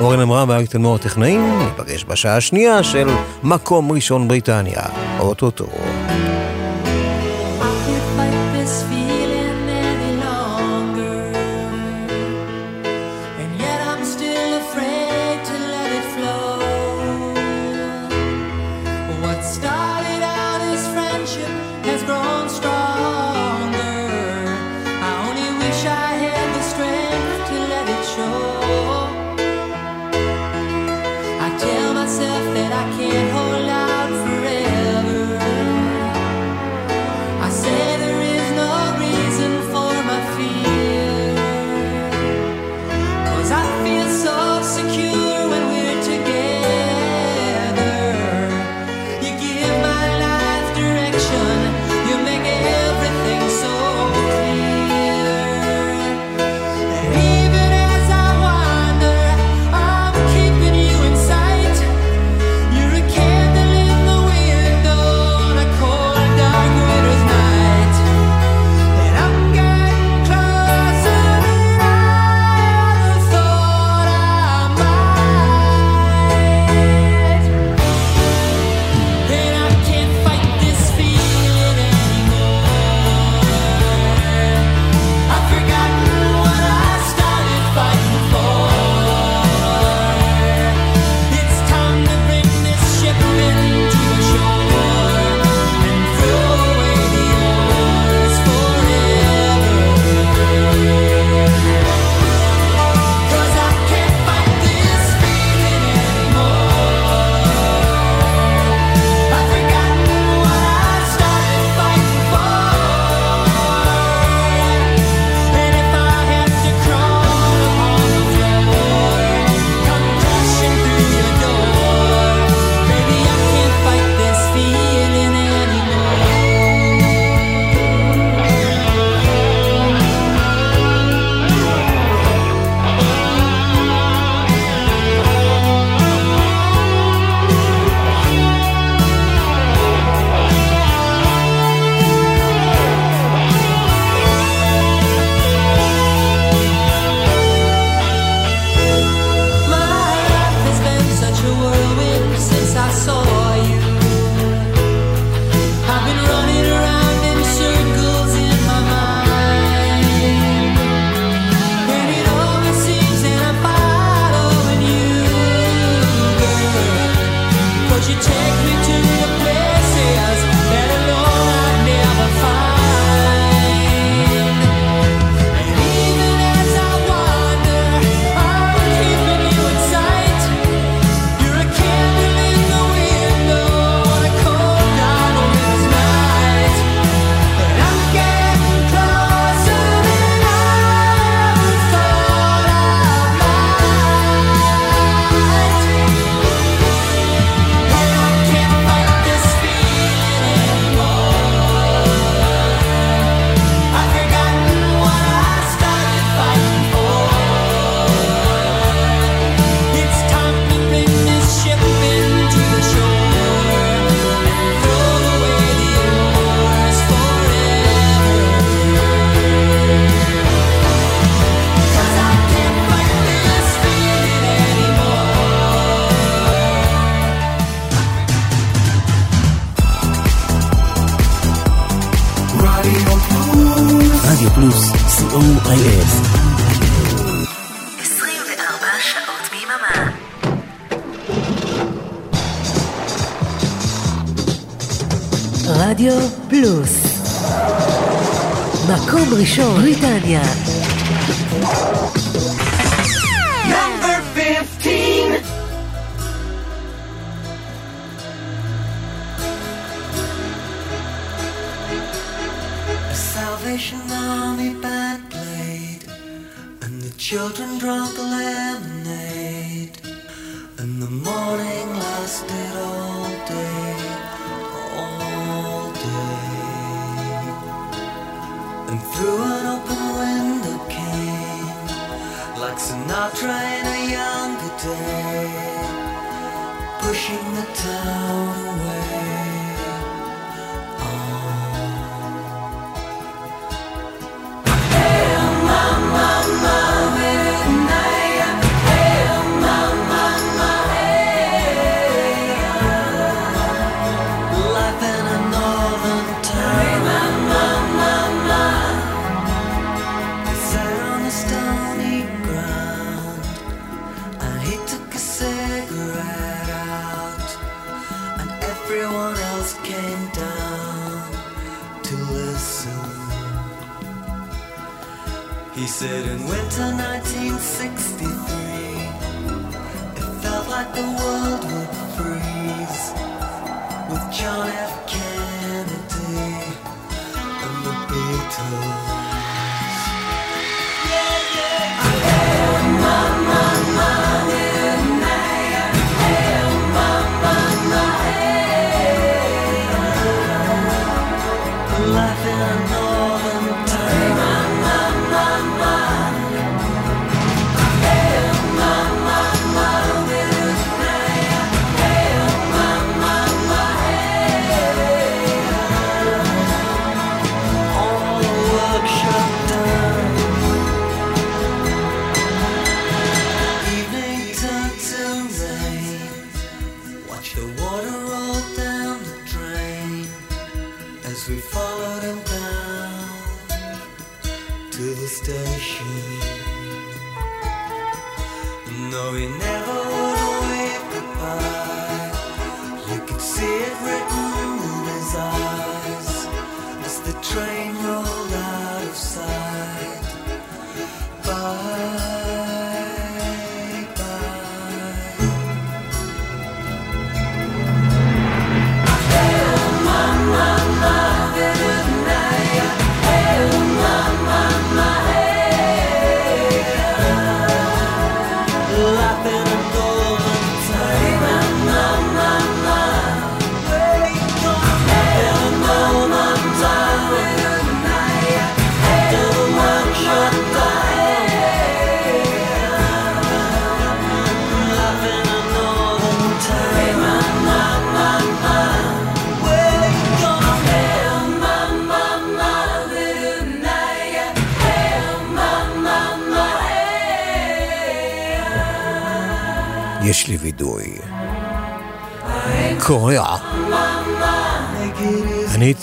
אורן 0.00 0.20
אמרה 0.20 0.44
ואריק 0.48 0.76
מור 0.76 0.94
הטכנאים, 0.94 1.58
ניפגש 1.58 2.04
בשעה 2.04 2.36
השנייה 2.36 2.82
של 2.82 3.08
מקום 3.42 3.92
ראשון 3.92 4.28
בריטניה, 4.28 4.82
אוטוטו. 5.18 5.66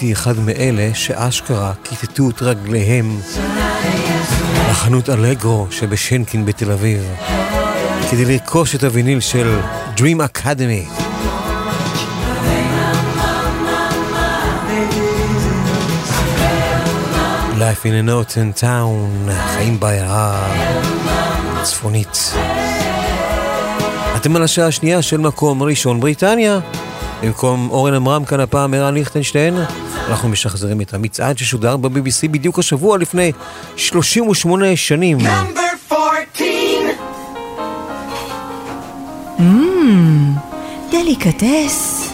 הייתי 0.07 0.19
אחד 0.19 0.39
מאלה 0.39 0.89
שאשכרה 0.93 1.73
כיתתו 1.83 2.29
את 2.29 2.41
רגליהם 2.41 3.19
לחנות 4.69 5.09
אלגרו 5.09 5.67
שבשנקין 5.71 6.45
בתל 6.45 6.71
אביב, 6.71 7.03
כדי 8.11 8.25
לרכוש 8.25 8.75
את 8.75 8.83
הוויניל 8.83 9.19
של 9.19 9.59
Dream 9.97 10.37
Academy. 10.37 11.01
Life 17.53 17.85
in 17.85 17.93
a 17.93 18.09
note 18.09 18.31
in 18.31 18.61
Town, 18.61 19.31
חיים 19.47 19.79
בעיירה 19.79 20.47
צפונית. 21.63 22.33
אתם 24.15 24.35
על 24.35 24.43
השעה 24.43 24.67
השנייה 24.67 25.01
של 25.01 25.17
מקום 25.17 25.63
ראשון 25.63 25.99
בריטניה. 25.99 26.59
במקום 27.23 27.69
אורן 27.69 27.93
עמרם 27.93 28.25
כאן 28.25 28.39
הפעם 28.39 28.73
ערן 28.73 28.93
ליכטנשטיין. 28.93 29.53
אנחנו 30.09 30.29
משחזרים 30.29 30.81
את 30.81 30.93
המצעד 30.93 31.37
ששודר 31.37 31.77
ב-BBC 31.77 32.27
בדיוק 32.31 32.59
השבוע 32.59 32.97
לפני 32.97 33.31
38 33.75 34.75
שנים. 34.75 35.17
דליקטס. 40.91 42.09
Hmm, 42.09 42.11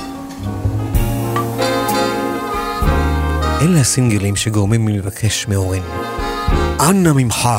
אלה 3.61 3.79
הסינגלים 3.79 4.35
שגורמים 4.35 4.87
לי 4.87 4.97
לבקש 4.97 5.47
מהורים. 5.47 5.83
אנא 6.79 7.11
ממך, 7.13 7.49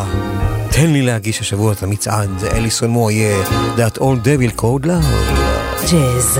תן 0.70 0.90
לי 0.90 1.02
להגיש 1.02 1.40
השבוע 1.40 1.72
את 1.72 1.82
המצעד, 1.82 2.30
זה 2.38 2.50
אליסון 2.50 2.90
מויה, 2.90 3.44
That 3.76 3.98
Old 3.98 4.00
Devil 4.24 4.60
Code 4.60 4.84
Love. 4.84 5.90
ג'אז. 5.90 6.38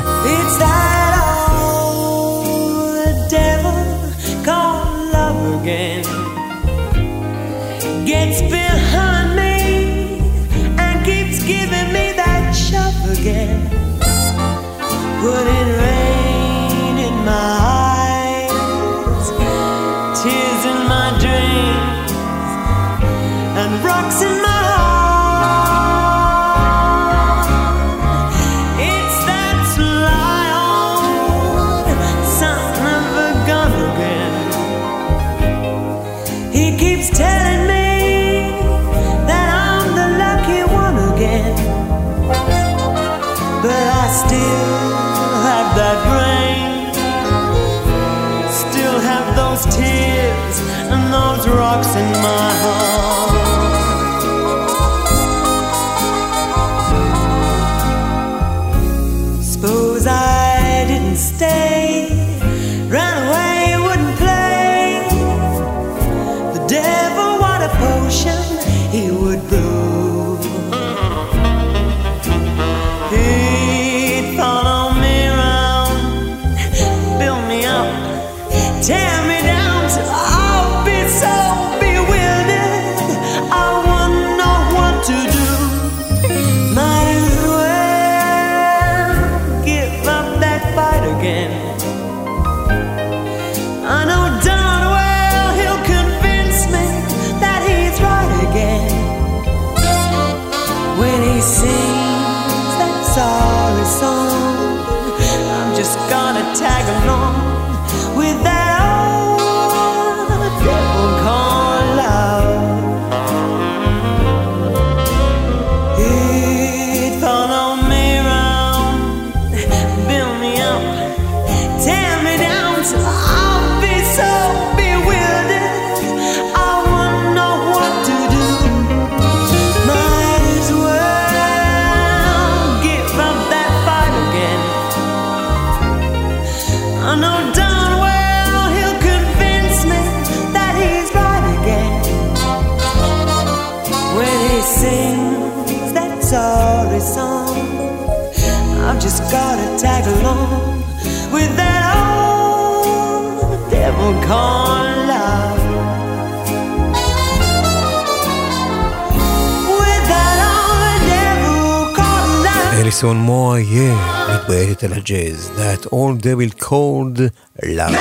Jason 162.95 163.16
Moore, 163.26 163.59
yeah, 163.59 164.84
על 164.84 164.92
הג'אז, 164.92 165.51
That 165.57 165.86
All 165.86 166.22
Devil 166.22 166.64
Called 166.64 167.20
Love. 167.62 167.97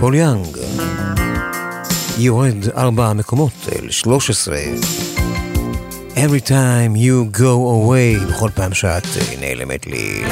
פול 0.00 0.14
יאנג 0.14 0.46
יורד 2.18 2.68
ארבע 2.76 3.12
מקומות 3.12 3.52
אל 3.72 3.90
13. 3.90 4.58
Every 6.14 6.48
time 6.48 6.96
you 6.96 7.38
go 7.38 7.54
away, 7.76 8.28
בכל 8.28 8.50
פעם 8.54 8.74
שאת 8.74 9.06
נעלמת 9.40 9.86
לי. 9.86 10.24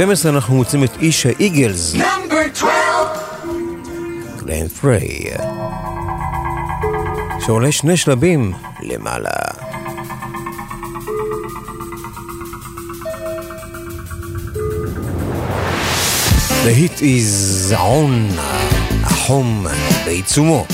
12 0.00 0.32
אנחנו 0.32 0.54
מוצאים 0.54 0.84
את 0.84 0.90
איש 1.00 1.26
האיגלס. 1.26 1.94
נאמבר 1.94 2.36
12! 2.54 2.70
גלן 4.38 4.68
פריי. 4.68 5.24
שעולה 7.46 7.72
שני 7.72 7.96
שלבים 7.96 8.52
למעלה. 8.80 9.30
The 16.64 16.72
hit 16.78 17.00
is 17.00 17.72
on, 17.74 18.40
החום 19.04 19.66
בעיצומו. 20.04 20.66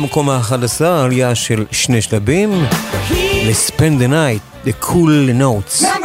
במקום 0.00 0.30
ה-11, 0.30 0.84
עלייה 0.84 1.34
של 1.34 1.64
שני 1.70 2.02
שלבים, 2.02 2.64
ל-Spend 3.46 4.02
the 4.02 4.08
Night, 4.08 4.66
The 4.68 4.84
Cool 4.84 5.40
Notes. 5.40 5.99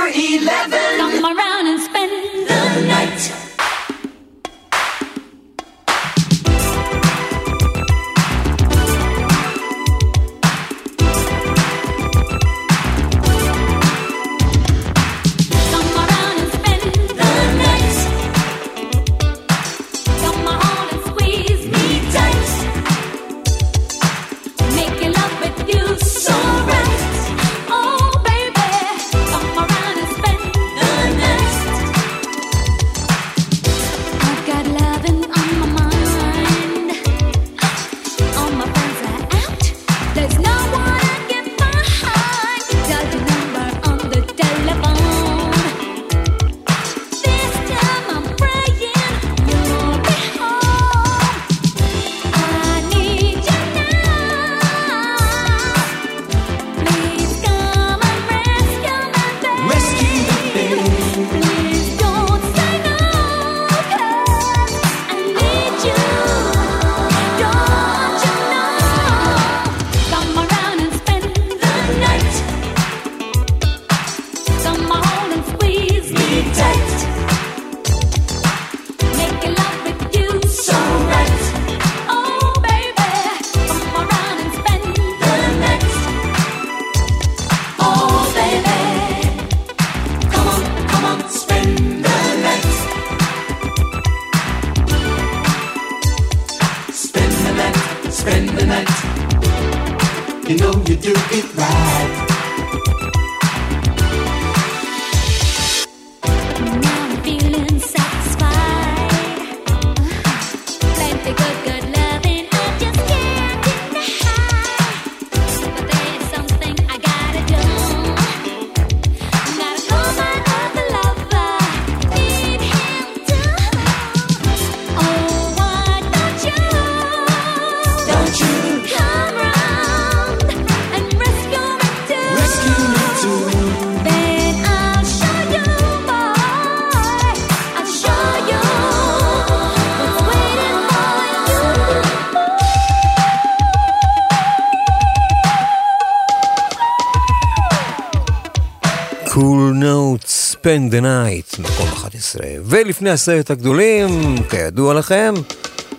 Spend 150.66 150.94
the 150.94 151.02
Night, 151.02 151.62
מקום 151.62 151.88
11. 151.94 152.42
ולפני 152.66 153.10
הסרט 153.10 153.52
הגדולים, 153.52 154.36
כידוע 154.50 154.94
לכם, 154.94 155.34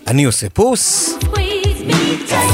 אני 0.06 0.24
עושה 0.24 0.46
פוס, 0.48 1.10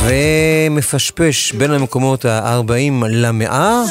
ומפשפש 0.04 1.52
בין 1.52 1.70
המקומות 1.70 2.24
ה-40 2.24 3.06
למאה, 3.08 3.82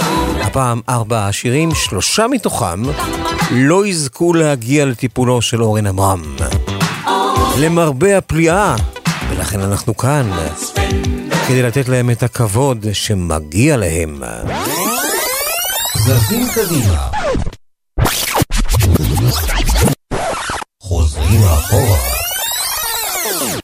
הפעם 0.41 0.81
ארבעה 0.89 1.31
שירים, 1.31 1.75
שלושה 1.75 2.27
מתוכם 2.27 2.83
לא 3.51 3.87
יזכו 3.87 4.33
להגיע 4.33 4.85
לטיפולו 4.85 5.41
של 5.41 5.63
אורן 5.63 5.87
עמרם. 5.87 6.35
למרבה 7.57 8.17
הפליאה, 8.17 8.75
ולכן 9.29 9.59
אנחנו 9.59 9.97
כאן, 9.97 10.31
כדי 11.47 11.63
לתת 11.63 11.89
להם 11.89 12.09
את 12.09 12.23
הכבוד 12.23 12.85
שמגיע 12.93 13.77
להם. 13.77 14.23
זזים 15.97 16.47
קדימה. 16.55 17.10
חוזרים 20.81 21.41
אחורה. 21.43 21.97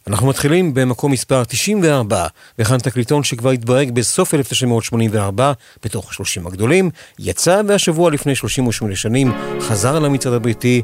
אנחנו 0.07 0.27
מתחילים 0.27 0.73
במקום 0.73 1.11
מספר 1.11 1.44
94, 1.44 2.27
וכאן 2.60 2.77
תקליטון 2.77 3.23
שכבר 3.23 3.49
התברג 3.49 3.91
בסוף 3.91 4.34
1984, 4.34 5.52
בתוך 5.84 6.14
30 6.14 6.48
הגדולים, 6.48 6.89
יצא 7.19 7.61
והשבוע 7.68 8.11
לפני 8.11 8.35
38 8.35 8.95
שנים 8.95 9.31
חזר 9.61 9.99
למצעד 9.99 10.34
הבריטי, 10.34 10.81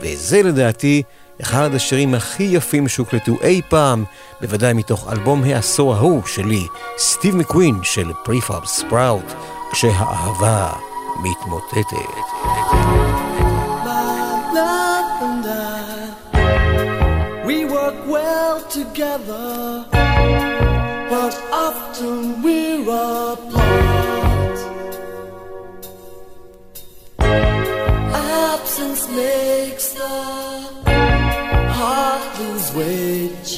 וזה 0.00 0.42
לדעתי 0.42 1.02
אחד 1.40 1.74
השירים 1.74 2.14
הכי 2.14 2.42
יפים 2.42 2.88
שהוקלטו 2.88 3.32
אי 3.42 3.60
פעם, 3.68 4.04
בוודאי 4.40 4.72
מתוך 4.72 5.12
אלבום 5.12 5.44
העשור 5.44 5.94
ההוא 5.94 6.22
שלי, 6.26 6.62
סטיב 6.98 7.36
מקווין 7.36 7.78
של 7.82 8.12
פריפאב 8.24 8.64
ספראוט, 8.66 9.32
כשהאהבה 9.72 10.72
מתמוטטת. 11.22 13.05
Together, 18.76 19.86
but 21.08 21.34
often 21.50 22.42
we're 22.42 22.82
apart. 22.82 24.58
Absence 28.52 29.08
makes 29.08 29.94
the 29.94 30.16
heart 31.78 32.38
lose 32.38 32.68
weight. 32.74 33.48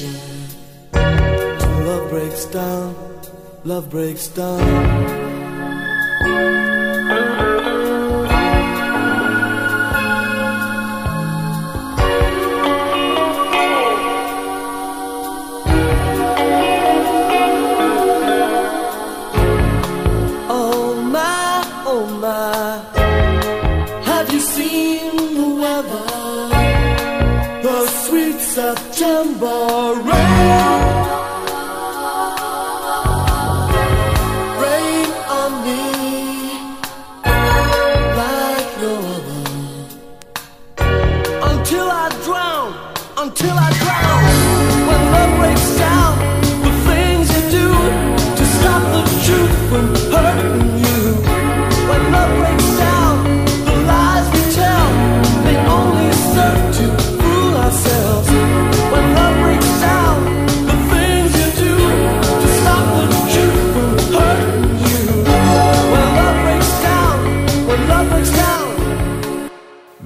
Love 1.87 2.09
breaks 2.09 2.45
down, 2.45 2.95
love 3.65 3.89
breaks 3.89 4.29
down. 4.29 5.19
September 28.75 29.95
rain. 30.05 30.88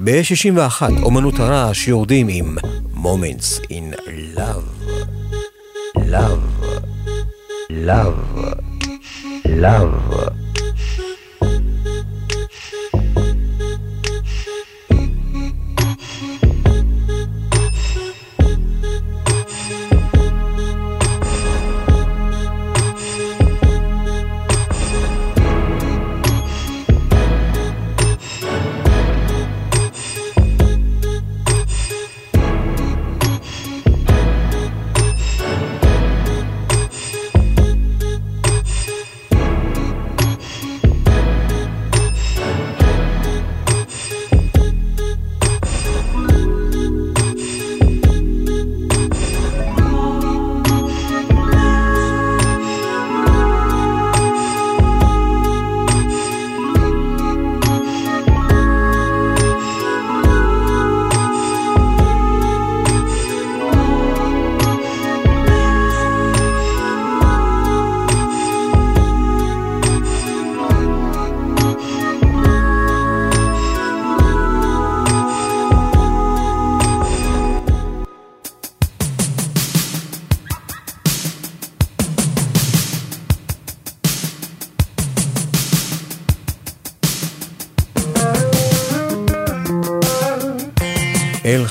ב-61, 0.04 0.82
אומנות 1.02 1.38
הרעש 1.38 1.88
יורדים 1.88 2.26
עם 2.30 2.56
Moments 2.94 3.64
in 3.70 3.96
Love. 4.36 4.84
Love. 5.98 6.44
Love. 7.70 8.38
Love. 9.46 10.43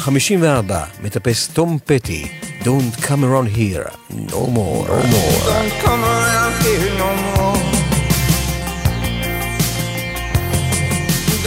54, 0.05 0.84
מטפס 1.03 1.49
תום 1.49 1.77
פטי, 1.85 2.27
Don't 2.63 3.01
come 3.01 3.23
around 3.23 3.47
here, 3.57 3.89
no 4.31 4.47
more, 4.57 4.88
no 4.88 5.03
more. 5.13 5.39
Don't 5.53 5.73
come 5.85 6.03
around 6.13 6.53
here 6.63 6.89
no 7.03 7.09
more. 7.25 7.57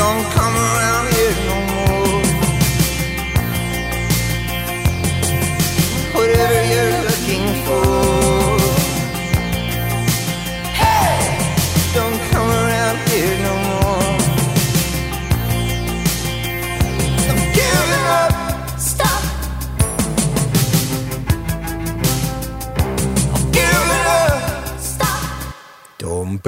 Don't 0.01 0.27
come 0.37 0.57
around 0.69 1.07
here 1.17 1.37
no 1.51 1.59
more. 1.73 2.23
Whatever 6.17 6.59
you're 6.73 6.97
looking 7.09 7.47
for. 7.67 8.36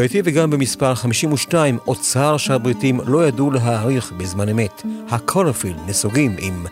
פטי 0.00 0.22
וגם 0.24 0.50
במספר 0.50 0.94
52, 0.94 1.78
אוצר 1.86 2.36
שהבריטים 2.36 3.00
לא 3.06 3.26
ידעו 3.26 3.50
להעריך 3.50 4.12
בזמן 4.12 4.48
אמת. 4.48 4.82
הקולרפילד 5.10 5.76
נסוגים 5.86 6.36
עם 6.38 6.66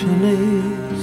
your 0.00 0.16
knees. 0.22 1.02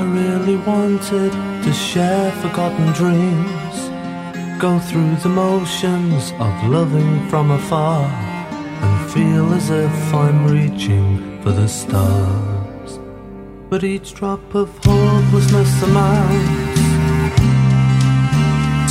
I 0.00 0.04
really 0.20 0.58
wanted 0.70 1.32
to 1.64 1.72
share 1.72 2.30
forgotten 2.42 2.86
dreams. 3.02 3.76
Go 4.66 4.72
through 4.88 5.14
the 5.26 5.32
motions 5.44 6.22
of 6.46 6.52
loving 6.76 7.12
from 7.30 7.46
afar 7.60 8.04
and 8.84 8.94
feel 9.12 9.46
as 9.58 9.66
if 9.86 10.14
I'm 10.24 10.40
reaching 10.56 11.08
for 11.42 11.52
the 11.52 11.68
stars. 11.68 12.59
But 13.70 13.84
each 13.84 14.14
drop 14.14 14.52
of 14.56 14.68
hopelessness 14.84 15.82
amounts 15.84 16.70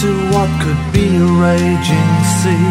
to 0.02 0.10
what 0.32 0.50
could 0.64 0.94
be 0.94 1.18
a 1.18 1.26
raging 1.26 2.12
sea. 2.40 2.70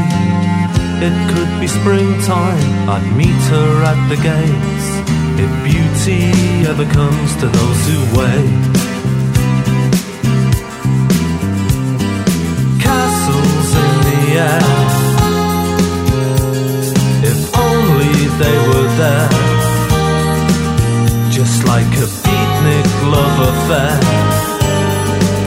It 1.05 1.13
could 1.35 1.61
be 1.61 1.67
springtime, 1.69 2.89
I'd 2.89 3.05
meet 3.15 3.43
her 3.53 3.85
at 3.85 4.01
the 4.09 4.17
gates. 4.17 4.89
If 5.37 5.51
beauty 5.69 6.33
ever 6.67 6.87
comes 6.87 7.37
to 7.41 7.47
those 7.47 7.81
who 7.89 7.99
wait. 8.17 8.75
Castles 12.81 13.71
in 13.83 13.93
the 14.09 14.21
air. 14.49 14.65
If 17.31 17.39
only 17.55 18.15
they 18.41 18.57
were 18.69 18.89
there. 18.97 19.38
Just 21.59 21.71
like 21.77 21.95
a 22.07 22.09
beatnik 22.25 22.89
love 23.15 23.39
affair. 23.51 23.95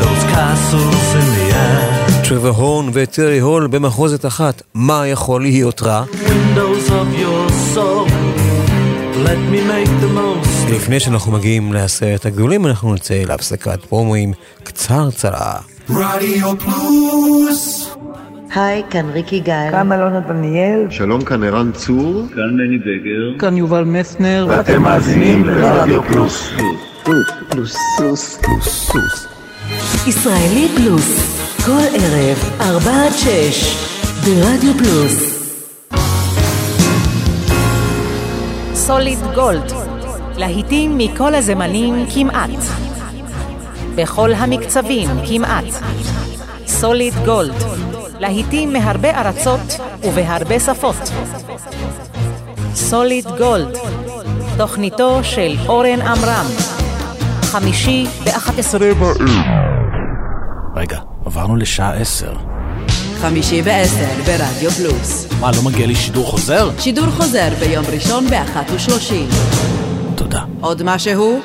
Those 0.02 0.24
castles 0.36 1.08
in 1.20 1.28
the 1.38 1.48
air. 1.56 2.28
טרוור 2.28 2.56
הורן 2.56 2.90
וטרי 2.94 3.40
הול 3.40 3.68
במחוזת 3.68 4.26
אחת, 4.26 4.62
מה 4.74 5.08
יכול 5.08 5.42
להיות 5.42 5.82
רע? 5.82 6.04
Windows 6.12 6.90
of 6.90 7.22
your 7.22 7.76
soul. 7.76 8.10
Let 9.26 9.40
me 9.52 9.62
make 9.62 9.90
the 10.04 10.18
most. 10.18 10.72
לפני 10.72 11.00
שאנחנו 11.00 11.32
מגיעים 11.32 11.74
לעשרת 11.74 12.26
הגדולים, 12.26 12.66
אנחנו 12.68 12.94
נצא 12.94 13.14
להפסקת 13.28 13.86
פרומואים 13.86 14.34
קצרצרה. 14.64 15.54
רדיו 15.90 16.54
פלוס 16.60 17.90
היי, 18.56 18.84
כאן 18.90 19.10
ריקי 19.10 19.40
גל. 19.40 19.68
כאן 19.72 19.92
אלונה 19.92 20.20
דניאל. 20.20 20.86
שלום, 20.90 21.22
כאן 21.22 21.44
ערן 21.44 21.72
צור. 21.72 22.26
כאן 22.36 22.58
בני 22.58 22.78
בגר. 22.78 23.40
כאן 23.40 23.58
יובל 23.58 23.84
מסנר. 23.84 24.46
ואתם 24.50 24.82
מאזינים 24.82 25.46
לרדיו 25.46 26.04
פלוס. 26.04 26.54
פלוס. 27.04 27.28
פלוס. 27.50 27.76
פלוס. 27.98 28.38
פלוס. 28.38 28.92
פלוס. 28.92 29.28
ישראלי 30.08 30.68
פלוס, 30.76 31.38
כל 31.66 31.72
ערב, 31.72 32.38
ארבע 32.62 33.06
עד 33.06 33.12
שש, 33.12 33.76
ברדיו 34.26 34.74
פלוס. 34.74 35.42
סוליד 38.74 39.20
גולד, 39.36 39.72
להיטים 40.38 40.98
מכל 40.98 41.36
הזמנים 41.36 42.06
כמעט. 42.14 42.50
בכל 43.96 44.34
המקצבים 44.34 45.10
כמעט. 45.28 45.66
סוליד 46.68 47.14
גולד, 47.26 47.56
להיטים 48.22 48.74
מהרבה 48.74 49.22
ארצות 49.22 49.80
ובהרבה 50.04 50.60
שפות. 50.60 50.96
סוליד 52.76 53.26
גולד, 53.38 53.78
תוכניתו 54.58 55.24
של 55.24 55.56
אורן 55.68 56.02
עמרם. 56.02 56.46
חמישי 57.42 58.06
באחת 58.24 58.60
עשרה 58.60 58.94
בערב. 58.94 59.18
רגע, 60.76 61.00
עברנו 61.26 61.56
לשעה 61.56 61.94
עשר. 61.94 62.34
חמישי 63.22 63.62
בעשר 63.62 64.10
ברדיו 64.26 64.72
פלוס. 64.72 65.28
מה, 65.40 65.52
לא 65.52 65.72
מגיע 65.72 65.88
לי 65.88 65.96
שידור 65.96 66.26
חוזר? 66.26 66.70
שידור 66.80 67.06
חוזר 67.06 67.50
ביום 67.60 67.86
ראשון 67.94 68.28
באחת 68.30 68.66
ושלושים. 68.76 69.30
תודה. 70.16 70.42
עוד 70.62 70.84
משהו? 70.84 71.40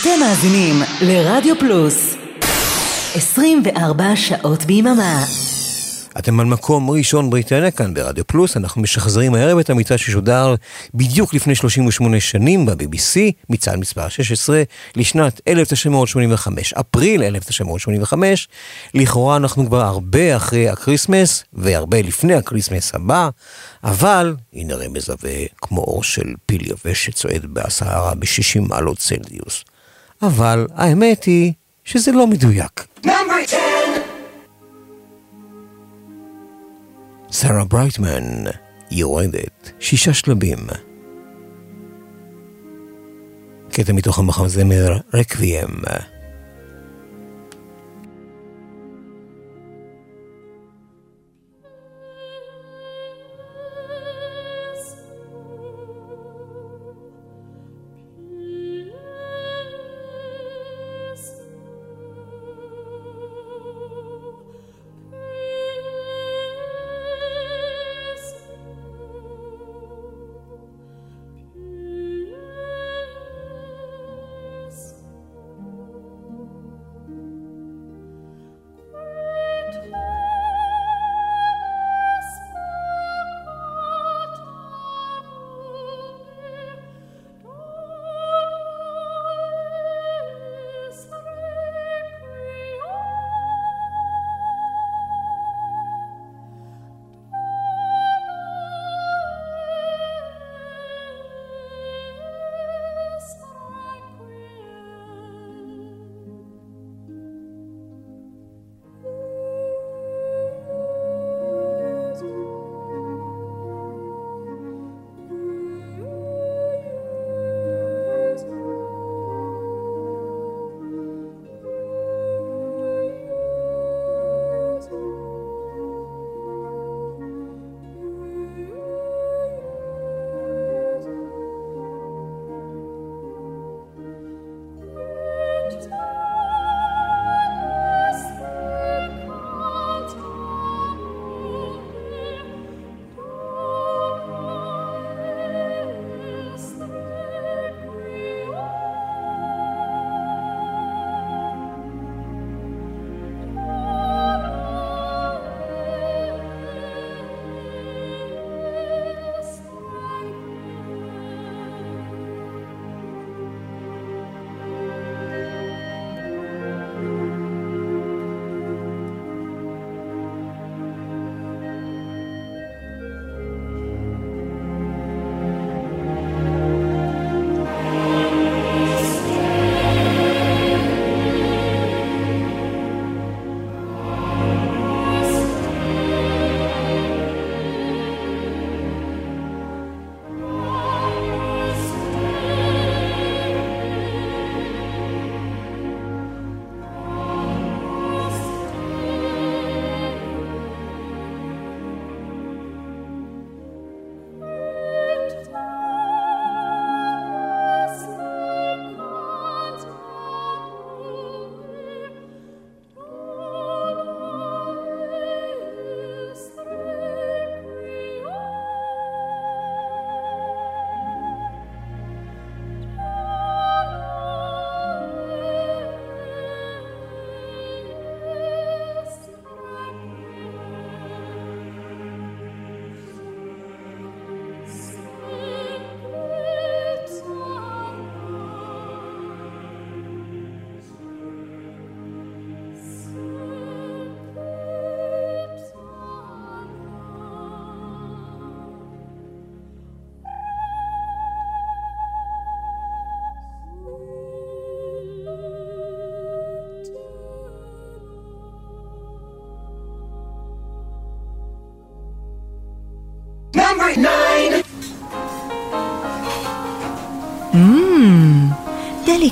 אתם 0.00 0.20
מאזינים 0.20 0.82
לרדיו 1.02 1.58
פלוס 1.58 2.21
24 3.14 4.16
שעות 4.16 4.64
ביממה. 4.64 5.24
אתם 6.18 6.40
על 6.40 6.46
מקום 6.46 6.90
ראשון 6.90 7.30
בריטניה 7.30 7.70
כאן 7.70 7.94
ברדיו 7.94 8.26
פלוס, 8.26 8.56
אנחנו 8.56 8.82
משחזרים 8.82 9.34
הערב 9.34 9.58
את 9.58 9.70
המצעד 9.70 9.98
ששודר 9.98 10.54
בדיוק 10.94 11.34
לפני 11.34 11.54
38 11.54 12.20
שנים 12.20 12.66
ב-BBC, 12.66 13.20
מצעד 13.50 13.78
מספר 13.78 14.08
16, 14.08 14.62
לשנת 14.96 15.40
1985, 15.48 16.72
אפריל 16.72 17.22
1985. 17.22 18.48
לכאורה 18.94 19.36
אנחנו 19.36 19.66
כבר 19.66 19.80
הרבה 19.80 20.36
אחרי 20.36 20.68
הקריסמס, 20.68 21.44
והרבה 21.52 22.02
לפני 22.02 22.34
הקריסמס 22.34 22.94
הבא, 22.94 23.28
אבל 23.84 24.36
הנה 24.52 24.74
רמז 24.74 25.10
עבה 25.10 25.46
כמו 25.62 25.80
אור 25.80 26.02
של 26.02 26.34
פיל 26.46 26.70
יבש 26.70 27.04
שצועד 27.04 27.46
בסערה 27.52 28.14
ב-60 28.14 28.60
מעלות 28.68 28.98
צלזיוס. 28.98 29.64
אבל 30.22 30.66
האמת 30.74 31.24
היא 31.24 31.52
שזה 31.84 32.12
לא 32.12 32.26
מדויק. 32.26 32.86
Number 33.04 33.08
10 33.44 33.56
שרה 37.30 37.64
ברייטמן 37.64 38.44
יורדת 38.90 39.72
שישה 39.80 40.14
שלבים. 40.14 40.58
קטע 43.72 43.92
מתוך 43.92 44.18
המחזמר 44.18 44.98
רקוויאם. 45.14 45.68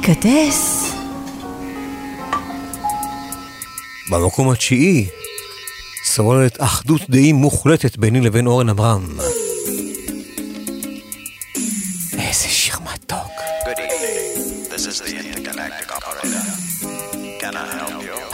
פיקדס? 0.02 0.92
במקום 4.10 4.50
התשיעי 4.50 5.08
שוררת 6.14 6.56
אחדות 6.60 7.00
דעים 7.10 7.36
מוחלטת 7.36 7.96
ביני 7.96 8.20
לבין 8.20 8.46
אורן 8.46 8.68
עמרם. 8.68 9.06
איזה 12.18 12.48
שיר 12.48 12.74
מתוק. 12.80 13.30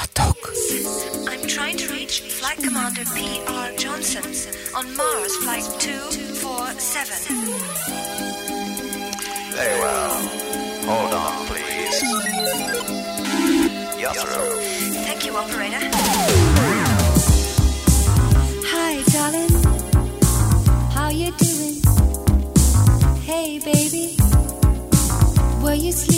מתוק. 0.02 0.48
Very 9.56 9.80
well. 9.80 10.12
Hold 10.86 11.12
on. 11.14 11.45
Thank 15.06 15.24
you, 15.26 15.36
operator. 15.36 15.80
Hi, 18.70 19.02
darling. 19.12 19.50
How 20.92 21.08
you 21.10 21.32
doing? 21.32 21.82
Hey, 23.22 23.58
baby. 23.58 24.16
Were 25.62 25.74
you 25.74 25.92
sleeping? 25.92 26.15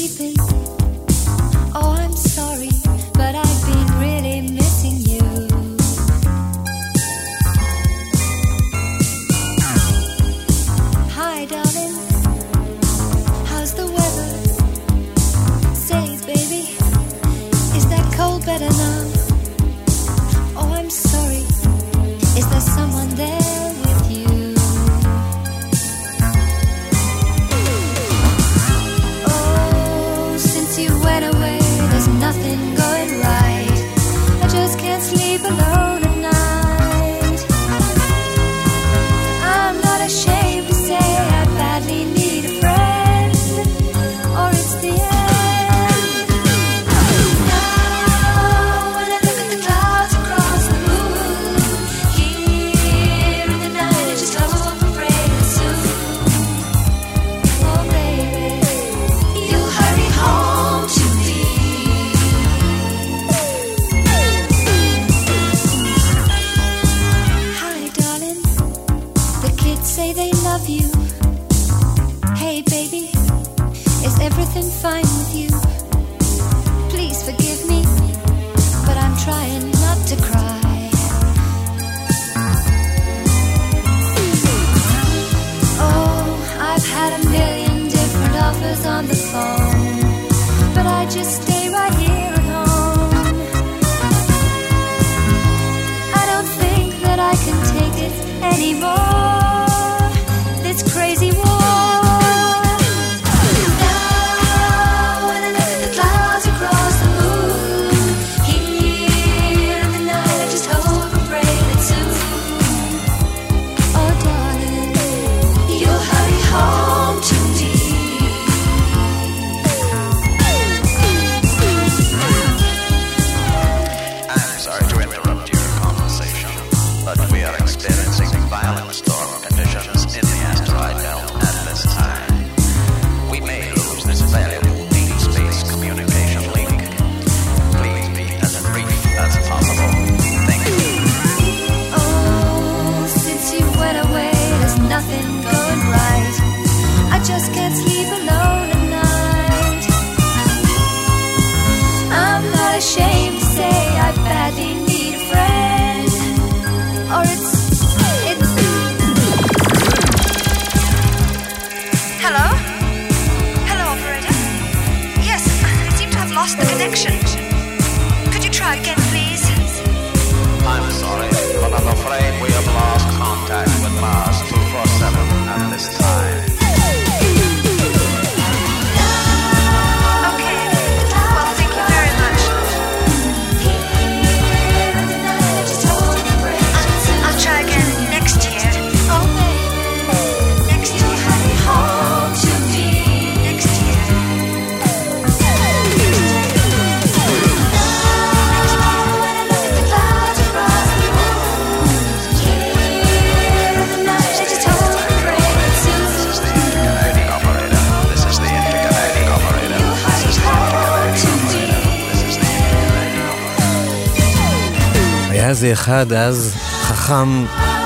היה 215.49 215.55
זה 215.55 215.73
אחד 215.73 216.13
אז 216.13 216.55
חכם 216.83 217.45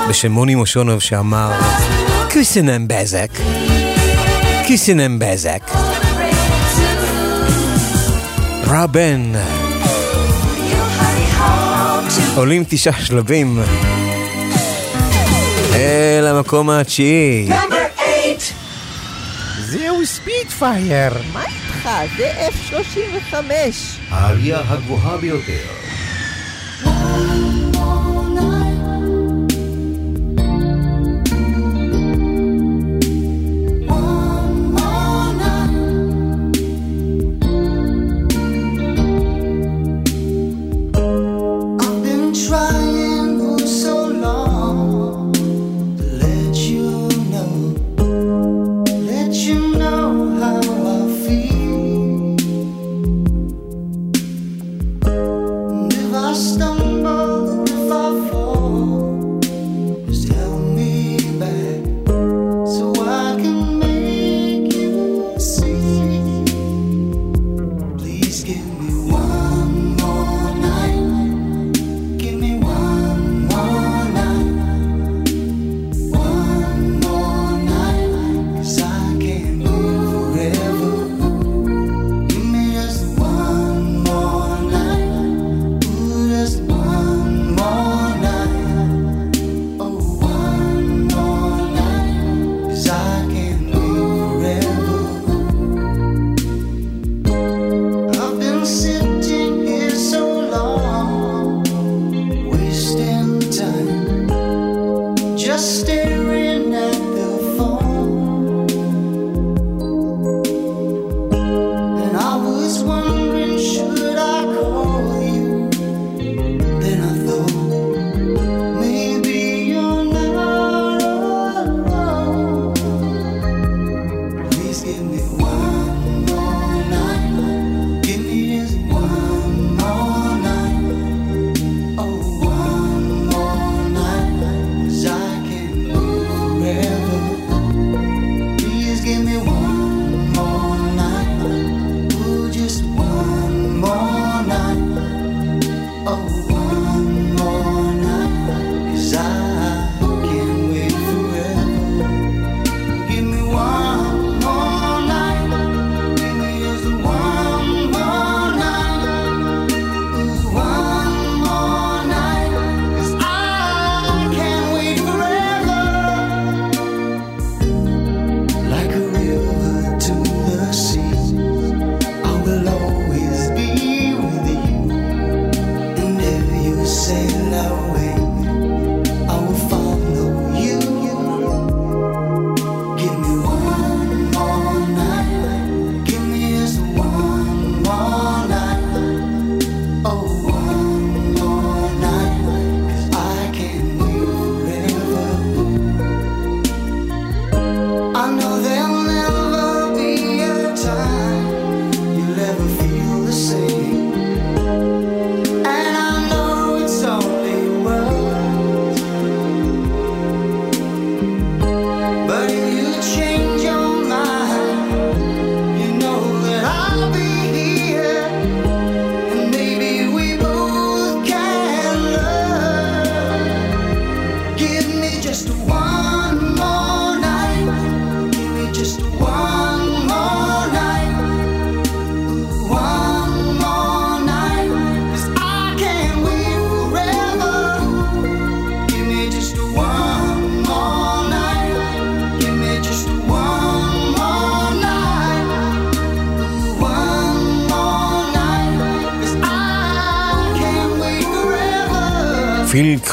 בשם 0.09 0.31
מוני 0.31 0.55
מושונוב 0.55 0.99
שאמר 0.99 1.51
קיסינם 2.29 2.87
בזק, 2.87 3.29
קיסינם 4.67 5.19
בזק. 5.19 5.71
רבן. 8.67 9.31
עולים 12.35 12.63
תשעה 12.69 13.05
שלבים 13.05 13.59
אל 15.73 16.27
המקום 16.27 16.69
התשיעי. 16.69 17.49
זהו 19.59 20.05
ספיד 20.05 20.49
פייר 20.59 21.13
מה 21.33 21.43
איתך? 21.45 21.89
זה 22.17 22.49
F-35. 22.49 23.35
העלייה 24.09 24.61
הגבוהה 24.67 25.17
ביותר. 25.17 25.92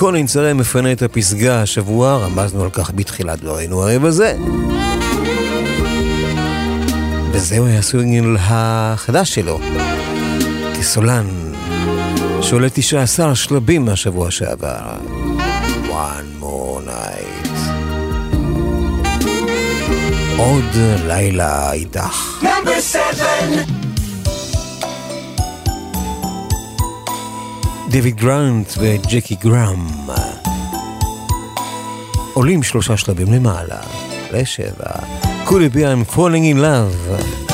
קולינס 0.01 0.37
הרי 0.37 0.53
מפנה 0.53 0.93
את 0.93 1.03
הפסגה 1.03 1.63
השבוע, 1.63 2.17
רמזנו 2.17 2.65
על 2.65 2.71
כך 2.71 2.91
בתחילת 2.95 3.41
דברינו 3.41 3.83
הרי 3.83 3.99
בזה. 3.99 4.37
וזהו 7.33 7.67
היה 7.67 7.79
הסינגל 7.79 8.37
החדש 8.41 9.35
שלו, 9.35 9.61
כסולן, 10.79 11.27
שעולה 12.43 12.69
19 12.71 13.35
שלבים 13.35 13.85
מהשבוע 13.85 14.31
שעבר. 14.31 14.79
One 15.89 16.43
more 16.43 16.87
night. 16.87 17.49
עוד 20.37 20.77
לילה 21.07 21.73
איתך. 21.73 22.43
Number 22.43 22.95
seven. 22.95 23.80
דיוויד 27.91 28.17
גרנט 28.17 28.73
וג'קי 28.79 29.35
גראם. 29.35 29.87
עולים 32.35 32.63
שלושה 32.63 32.97
שלבים 32.97 33.33
למעלה, 33.33 33.81
לשבע. 34.33 34.93
could 35.47 35.63
it 35.63 35.75
be 35.75 35.85
I'm 35.85 36.05
falling 36.15 36.45
in 36.45 36.59
love? 36.59 37.50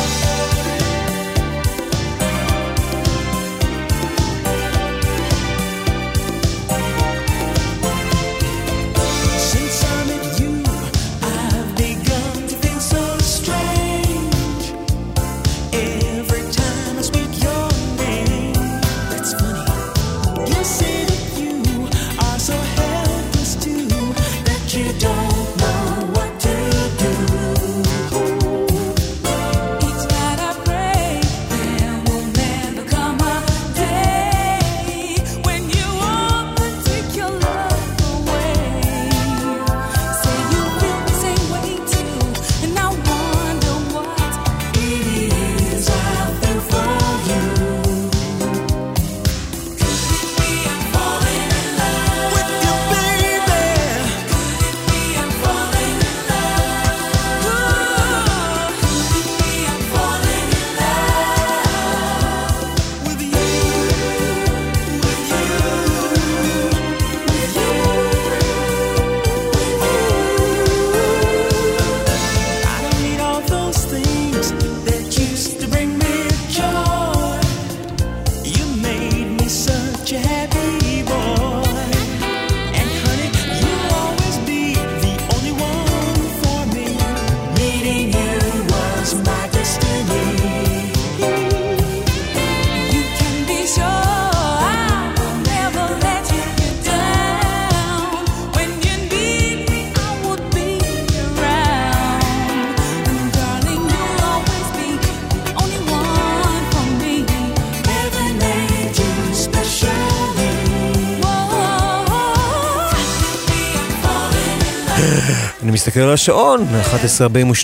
להסתכל 115.97 116.09
על 116.09 116.15
השעון, 116.15 116.67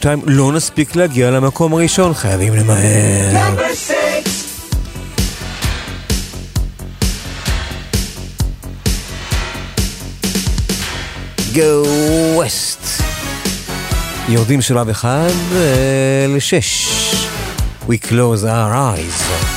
11.42, 0.02 0.06
לא 0.26 0.52
נספיק 0.52 0.96
להגיע 0.96 1.30
למקום 1.30 1.72
הראשון, 1.72 2.14
חייבים 2.14 2.54
למהר. 2.54 3.54
גו 11.54 11.84
ווסט. 12.34 13.02
יורדים 14.28 14.60
שלב 14.60 14.88
אחד 14.88 15.30
אה, 15.54 16.26
לשש. 16.28 16.88
We 17.88 18.08
close 18.08 18.44
our 18.44 18.72
eyes. 18.72 19.51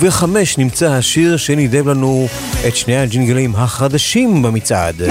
ובחמש 0.00 0.58
נמצא 0.58 0.90
השיר 0.90 1.36
שנידב 1.36 1.88
לנו 1.88 2.28
את 2.68 2.76
שני 2.76 2.96
הג'ינגלים 2.96 3.56
החדשים 3.56 4.42
במצעד. 4.42 5.02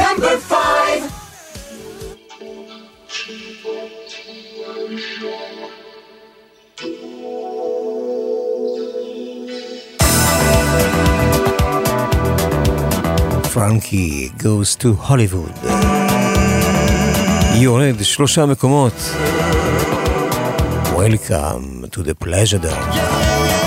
פרנקי 13.53 14.29
goes 14.39 14.81
to 14.81 15.09
Hollywood. 15.09 15.67
יורד 17.55 17.95
שלושה 18.03 18.45
מקומות. 18.45 18.93
Welcome 20.95 21.85
to 21.91 21.99
the 22.03 22.15
pleasure 22.25 22.59
dome. 22.59 22.87
Yeah, 22.91 22.95
yeah, 22.95 23.61
yeah. 23.61 23.66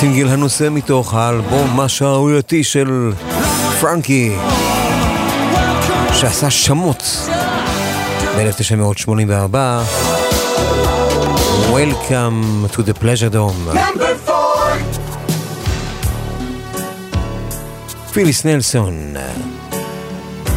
הסינגל 0.00 0.28
הנושא 0.28 0.68
מתוך 0.70 1.14
האלבום 1.14 1.80
השערורייתי 1.80 2.64
של 2.64 3.12
פרנקי, 3.80 4.32
שעשה 6.12 6.50
שמות 6.50 7.02
ב-1984. 8.36 9.56
Welcome 11.72 12.68
to 12.76 12.82
the 12.82 12.94
pleasure 13.02 13.34
dome. 13.34 13.78
פיליס 18.12 18.44
נלסון 18.44 19.14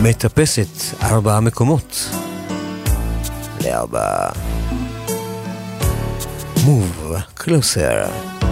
מטפסת 0.01 1.01
ארבעה 1.03 1.39
מקומות 1.39 2.09
לארבעה 3.63 4.29
Move 6.65 7.39
closer. 7.39 8.42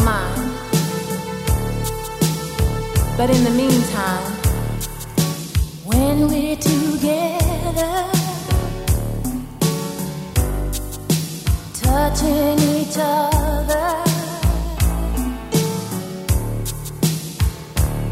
mind. 0.00 0.52
But 3.16 3.30
in 3.30 3.44
the 3.44 3.50
meantime, 3.50 4.32
when 5.84 6.28
we're 6.28 6.56
together, 6.56 8.10
touching 11.74 12.58
each 12.76 12.96
other, 12.98 13.88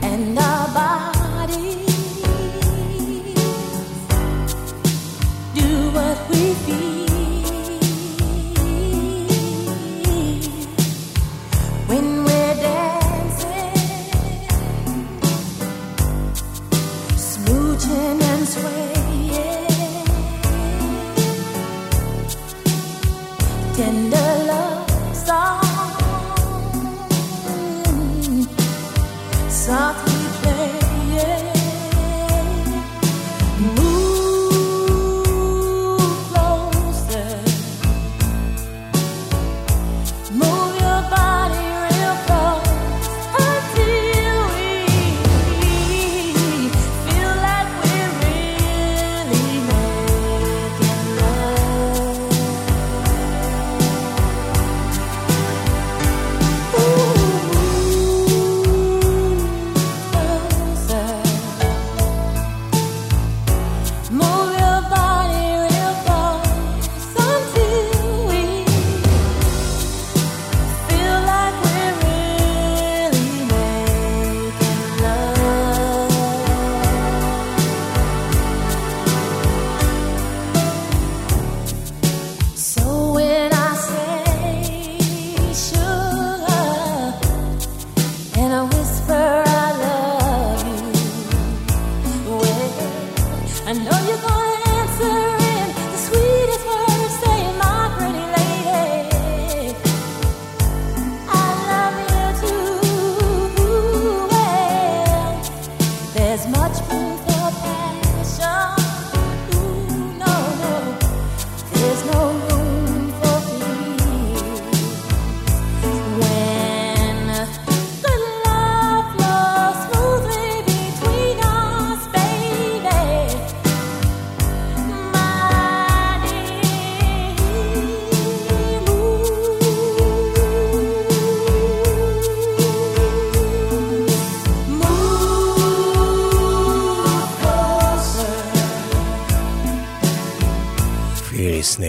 and 0.02 0.38
our 0.38 0.68
bodies 0.74 2.22
do 5.54 5.90
what 5.96 6.18
we 6.30 6.54
feel. 6.54 6.99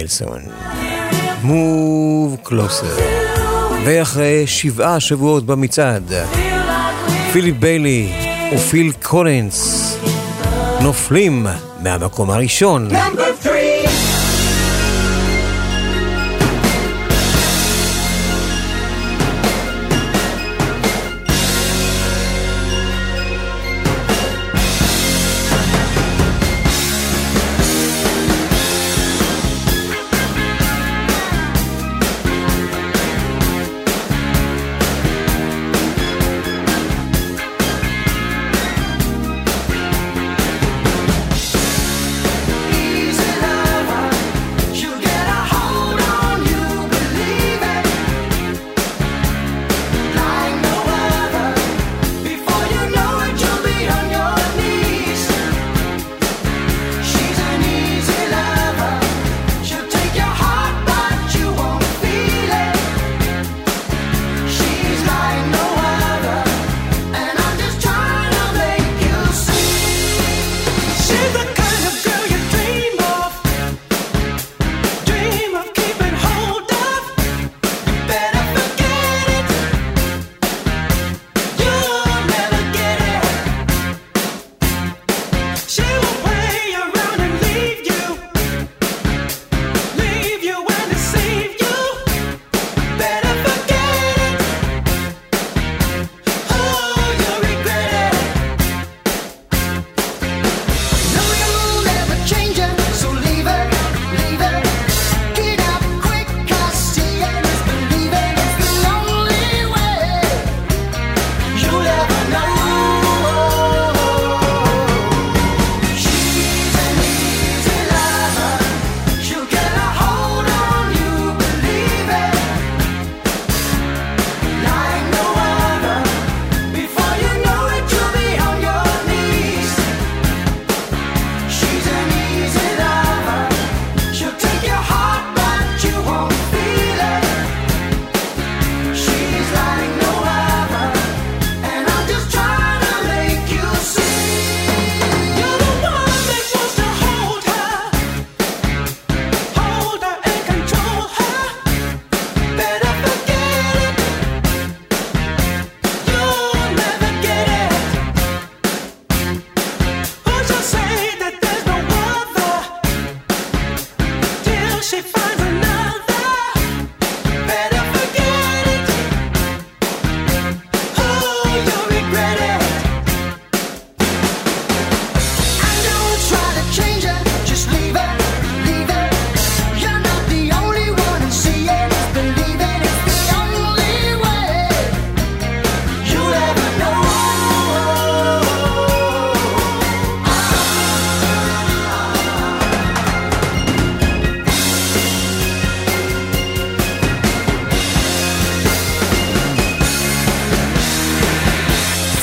נלסון. 0.02 0.41
מוב 1.44 2.38
קלוסר. 2.44 2.98
ואחרי 3.86 4.48
שבעה 4.48 4.99
שבועות 4.99 5.45
במצעד, 5.45 6.14
פיליפ 7.34 7.56
ביילי 7.56 8.14
ופיל 8.56 8.91
קולנס 9.03 9.98
נופלים 10.82 11.48
מהמקום 11.80 12.32
הראשון. 12.32 12.90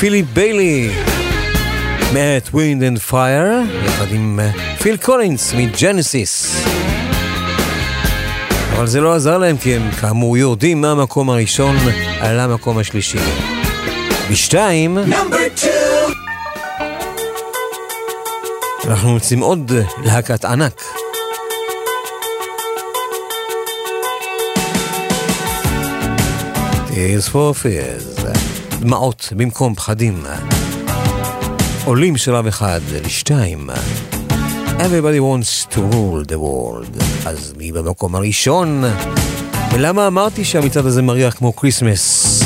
פיליפ 0.09 0.23
ביילי 0.23 0.91
מאת 2.13 2.49
Wind 2.53 2.83
and 2.83 2.99
Fire, 2.99 3.45
יחד 3.85 4.07
עם 4.11 4.41
אה, 4.41 4.77
פיל 4.83 4.97
קולינס 4.97 5.55
מג'נסיס. 5.55 6.65
אבל 8.77 8.87
זה 8.87 9.01
לא 9.01 9.15
עזר 9.15 9.39
להם 9.39 9.57
כי 9.57 9.75
הם 9.77 9.91
כאמור 9.91 10.37
יורדים 10.37 10.81
מהמקום 10.81 11.31
הראשון 11.31 11.77
על 12.21 12.41
המקום 12.41 12.79
השלישי. 12.79 13.19
בשתיים... 14.31 14.99
אנחנו 18.85 19.11
מוצאים 19.11 19.41
עוד 19.41 19.73
להקת 20.05 20.45
ענק. 20.45 20.83
Tears 26.89 27.29
for 27.33 27.55
Fears. 27.63 28.18
דמעות 28.81 29.33
במקום 29.37 29.75
פחדים. 29.75 30.23
עולים 31.85 32.17
שלב 32.17 32.47
אחד 32.47 32.81
לשתיים. 33.05 33.71
Everybody 34.79 35.21
wants 35.21 35.75
to 35.75 35.77
rule 35.77 36.29
the 36.29 36.37
world. 36.37 37.05
אז 37.27 37.55
מי 37.57 37.73
במקום 37.73 38.15
הראשון? 38.15 38.83
ולמה 39.73 40.07
אמרתי 40.07 40.45
שהמצעד 40.45 40.87
הזה 40.87 41.03
מריח 41.03 41.35
כמו 41.35 41.57
כריסמס? 41.57 42.43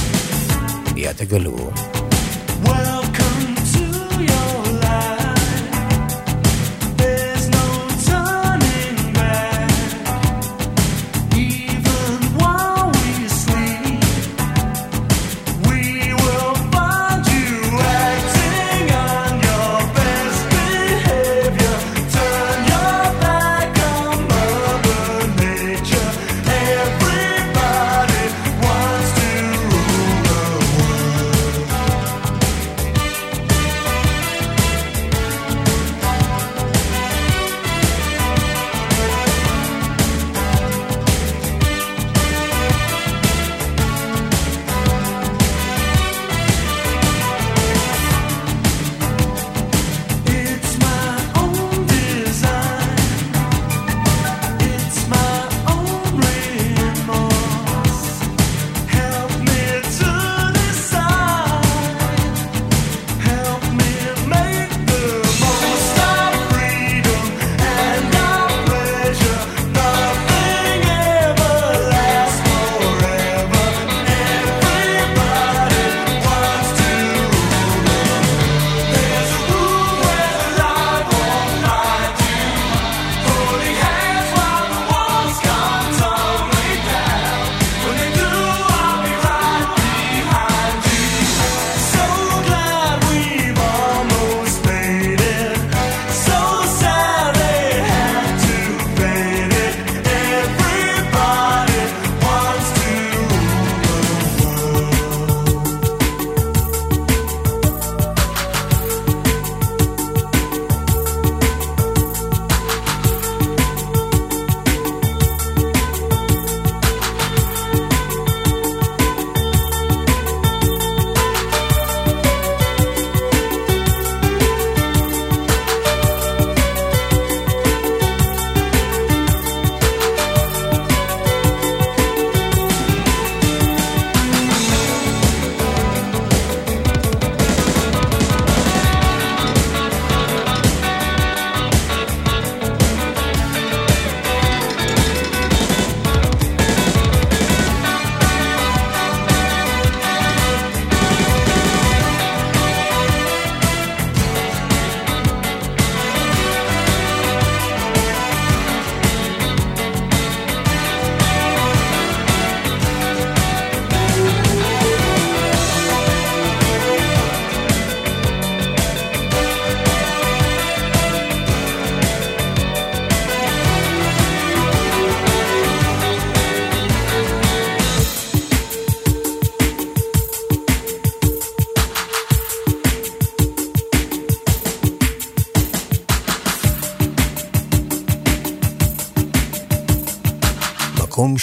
מיד 0.95 1.13
תגלו. 1.13 1.71
Well, 2.65 2.92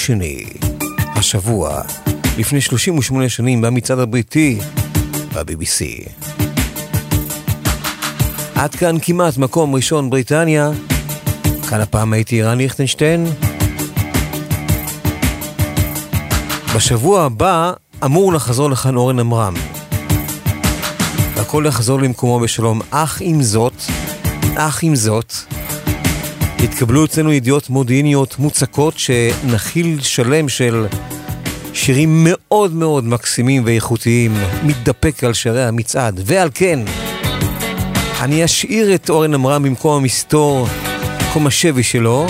שני. 0.09 0.43
השבוע, 1.15 1.81
לפני 2.37 2.61
38 2.61 3.29
שנים, 3.29 3.61
במצעד 3.61 3.99
הבריטי, 3.99 4.59
ב-BBC. 5.33 6.09
עד 8.55 8.75
כאן 8.75 8.95
כמעט 9.01 9.37
מקום 9.37 9.75
ראשון 9.75 10.09
בריטניה. 10.09 10.71
כאן 11.69 11.81
הפעם 11.81 12.13
הייתי 12.13 12.41
רן 12.41 12.57
ליכטנשטיין. 12.57 13.27
בשבוע 16.75 17.23
הבא 17.23 17.73
אמור 18.05 18.33
לחזור 18.33 18.69
לכאן 18.69 18.95
אורן 18.95 19.19
עמרם. 19.19 19.53
והכל 21.35 21.63
יחזור 21.67 21.99
למקומו 21.99 22.39
בשלום. 22.39 22.81
אך 22.89 23.17
עם 23.21 23.43
זאת, 23.43 23.83
אך 24.55 24.83
עם 24.83 24.95
זאת, 24.95 25.33
התקבלו 26.63 27.05
אצלנו 27.05 27.33
ידיעות 27.33 27.69
מודיעיניות 27.69 28.39
מוצקות 28.39 28.93
שנחיל 28.97 30.01
שלם 30.01 30.49
של 30.49 30.85
שירים 31.73 32.23
מאוד 32.23 32.73
מאוד 32.73 33.03
מקסימים 33.03 33.61
ואיכותיים 33.65 34.33
מתדפק 34.63 35.23
על 35.23 35.33
שערי 35.33 35.63
המצעד, 35.63 36.21
ועל 36.25 36.49
כן, 36.53 36.79
אני 38.21 38.45
אשאיר 38.45 38.95
את 38.95 39.09
אורן 39.09 39.33
עמרם 39.33 39.63
במקום 39.63 40.01
המסתור, 40.01 40.67
במקום 41.19 41.47
השבי 41.47 41.83
שלו. 41.83 42.27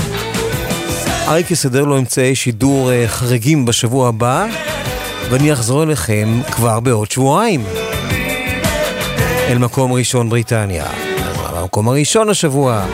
אריק 1.27 1.51
יסדר 1.51 1.83
לו 1.83 1.97
אמצעי 1.97 2.35
שידור 2.35 2.91
אה, 2.91 3.07
חריגים 3.07 3.65
בשבוע 3.65 4.07
הבא, 4.07 4.47
ואני 5.29 5.53
אחזור 5.53 5.83
אליכם 5.83 6.41
כבר 6.51 6.79
בעוד 6.79 7.11
שבועיים. 7.11 7.63
אל 9.49 9.57
מקום 9.57 9.93
ראשון 9.93 10.29
בריטניה. 10.29 10.85
אז 10.85 11.37
במקום 11.55 11.87
הראשון 11.87 12.29
השבוע. 12.29 12.85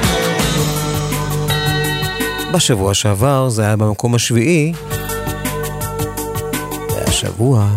בשבוע 2.55 2.93
שעבר 2.93 3.49
זה 3.49 3.61
היה 3.61 3.75
במקום 3.75 4.15
השביעי, 4.15 4.73
והשבוע... 6.89 7.67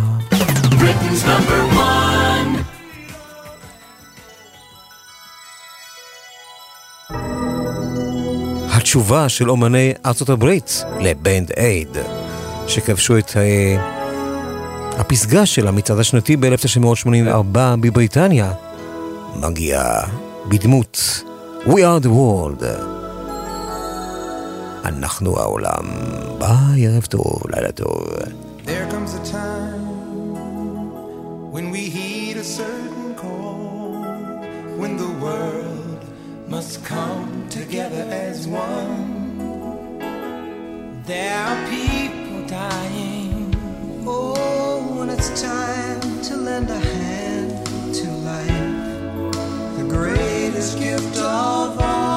התשובה 8.71 9.29
של 9.29 9.51
אומני 9.51 9.93
ארצות 10.07 10.29
הברית 10.29 10.85
לבנד 11.01 11.51
אייד, 11.57 11.97
שכבשו 12.67 13.19
את 13.19 13.33
אה, 13.37 13.77
הפסגה 14.99 15.47
של 15.47 15.69
המצעד 15.69 15.99
השנתי 15.99 16.37
ב-1984 16.37 17.59
בבריטניה, 17.81 18.53
מגיעה 19.37 20.01
בדמות 20.49 21.23
We 21.67 21.71
are 21.71 22.05
the 22.05 22.11
world. 22.11 22.98
אנחנו 24.88 25.40
העולם. 25.40 25.86
ביי, 26.38 26.88
ערב 26.88 27.06
טוב, 27.06 27.42
לילה 27.50 27.72
טוב. 27.72 28.08
There 28.66 28.88
comes 28.94 29.14
a 29.14 29.24
time 29.32 29.94
when 31.56 31.70
we 31.74 31.82
heed 31.96 32.36
a 32.38 32.48
certain 32.60 33.10
call, 33.24 33.92
when 34.82 34.94
the 35.04 35.12
world 35.26 36.02
must 36.48 36.74
come 36.86 37.30
together 37.60 38.04
as 38.28 38.38
one. 38.48 38.96
There 41.12 41.36
are 41.48 41.60
people 41.78 42.40
dying. 42.48 43.54
Oh, 44.08 44.80
when 44.98 45.10
it's 45.16 45.32
time 45.42 46.02
to 46.28 46.34
lend 46.48 46.70
a 46.70 46.82
hand 46.96 47.50
to 48.00 48.06
life, 48.32 48.70
the 49.80 49.86
greatest 49.98 50.72
gift 50.80 51.16
of 51.18 51.70
all. 51.82 52.17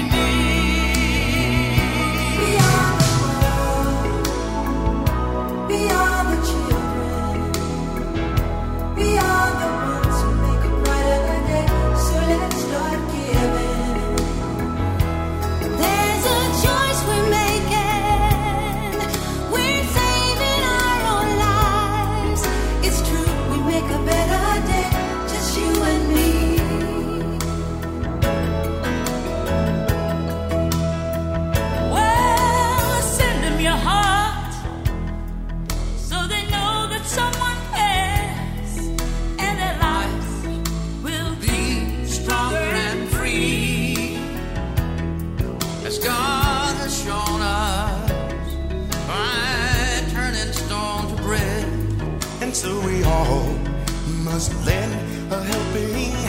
must 54.31 54.53
lend 54.65 54.93
a 55.29 55.43
helping 55.43 56.20